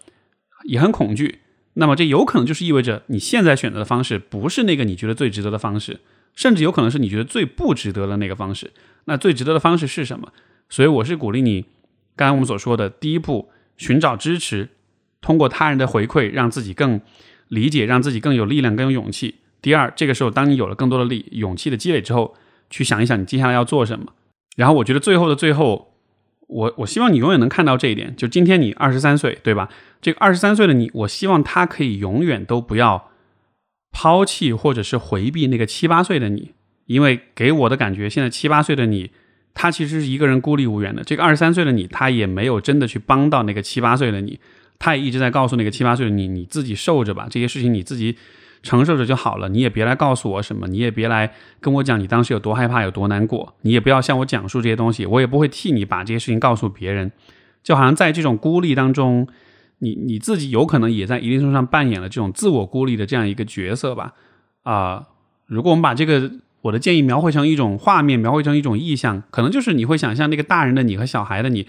[0.65, 1.41] 也很恐惧。
[1.75, 5.99] 那么，这有可能就是意味着你现在选择的方式不是那个你觉得最值得的方式，
[6.33, 8.71] 甚至有可能是你觉得最不值得的那个方式。
[9.05, 10.33] 那最值得的方式是什么？
[10.69, 11.65] 所以，我是鼓励你，
[12.15, 14.69] 刚才我们所说的第一步，寻找支持，
[15.21, 16.99] 通过他人的回馈，让自己更。
[17.53, 19.35] 理解，让自己更有力量、更有勇气。
[19.61, 22.35] 第二，这个时候，当你有了更多的力、勇气的积累之后，
[22.69, 24.07] 去想一想你接下来要做什么。
[24.55, 25.93] 然后，我觉得最后的最后，
[26.47, 28.13] 我我希望你永远能看到这一点。
[28.17, 29.69] 就今天你二十三岁，对吧？
[30.01, 33.11] 这个二十三岁的你，我希望他可以永远都不要
[33.91, 36.51] 抛弃或者是回避那个七八岁的你，
[36.87, 39.11] 因为给我的感觉，现在七八岁的你，
[39.53, 41.03] 他其实是一个人孤立无援的。
[41.03, 44.39] 这个二十三岁的你，他也没有真的去帮到那个七八岁的你。
[44.83, 48.17] 他也一直在告诉那个七八岁的你，你自己受着吧，这些事情你自己
[48.63, 49.47] 承受着就好了。
[49.47, 51.31] 你也别来告诉我什么，你也别来
[51.61, 53.55] 跟我讲你当时有多害怕、有多难过。
[53.61, 57.09] 你也不要向我讲述这些东西，我也不会替你把这些事情告诉别人。
[57.63, 59.25] 就好像在这种孤立当中，
[59.79, 64.11] 你你自己有可能也在一定程度上扮演了这种自我孤立的这样一个角色吧。
[64.63, 65.07] 啊，
[65.45, 66.29] 如果我们把这个
[66.59, 71.65] 我的建议描绘成一种画面，描绘成一种意象，可能就是你会想象那个大人的你和小孩的你。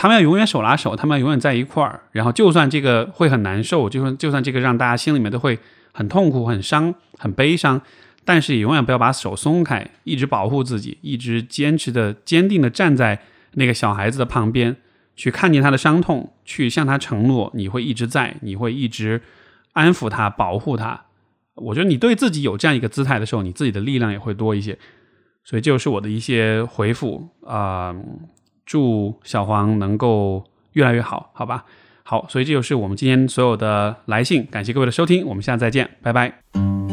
[0.00, 2.02] 他们要永远手拉手，他们要永远在一块儿。
[2.12, 5.58] 然后，就算这个会很难受，就算就算这个让大家心里面都会
[5.92, 7.82] 很痛苦、很伤、很悲伤，
[8.24, 13.20] 但是也永远不要把手松开，一直保护自己，一直坚持的、坚定的站在
[13.54, 14.76] 那个小孩子的旁边，
[15.16, 19.20] 去看见他的伤痛，去向他承诺你会一直在，你会一直
[19.72, 21.06] 安抚他、保护他。
[21.56, 24.78] 我觉得你对自己有这样一个姿态的时候，你自己的力量也会多一些。
[25.42, 27.92] 所以，就是我的一些回复啊。
[28.68, 30.44] 祝小黄能够
[30.74, 31.64] 越来越好，好吧？
[32.02, 36.87] 好，所以这就是我们今天所有的来信，感谢各位的收听，我们下次再见，拜拜。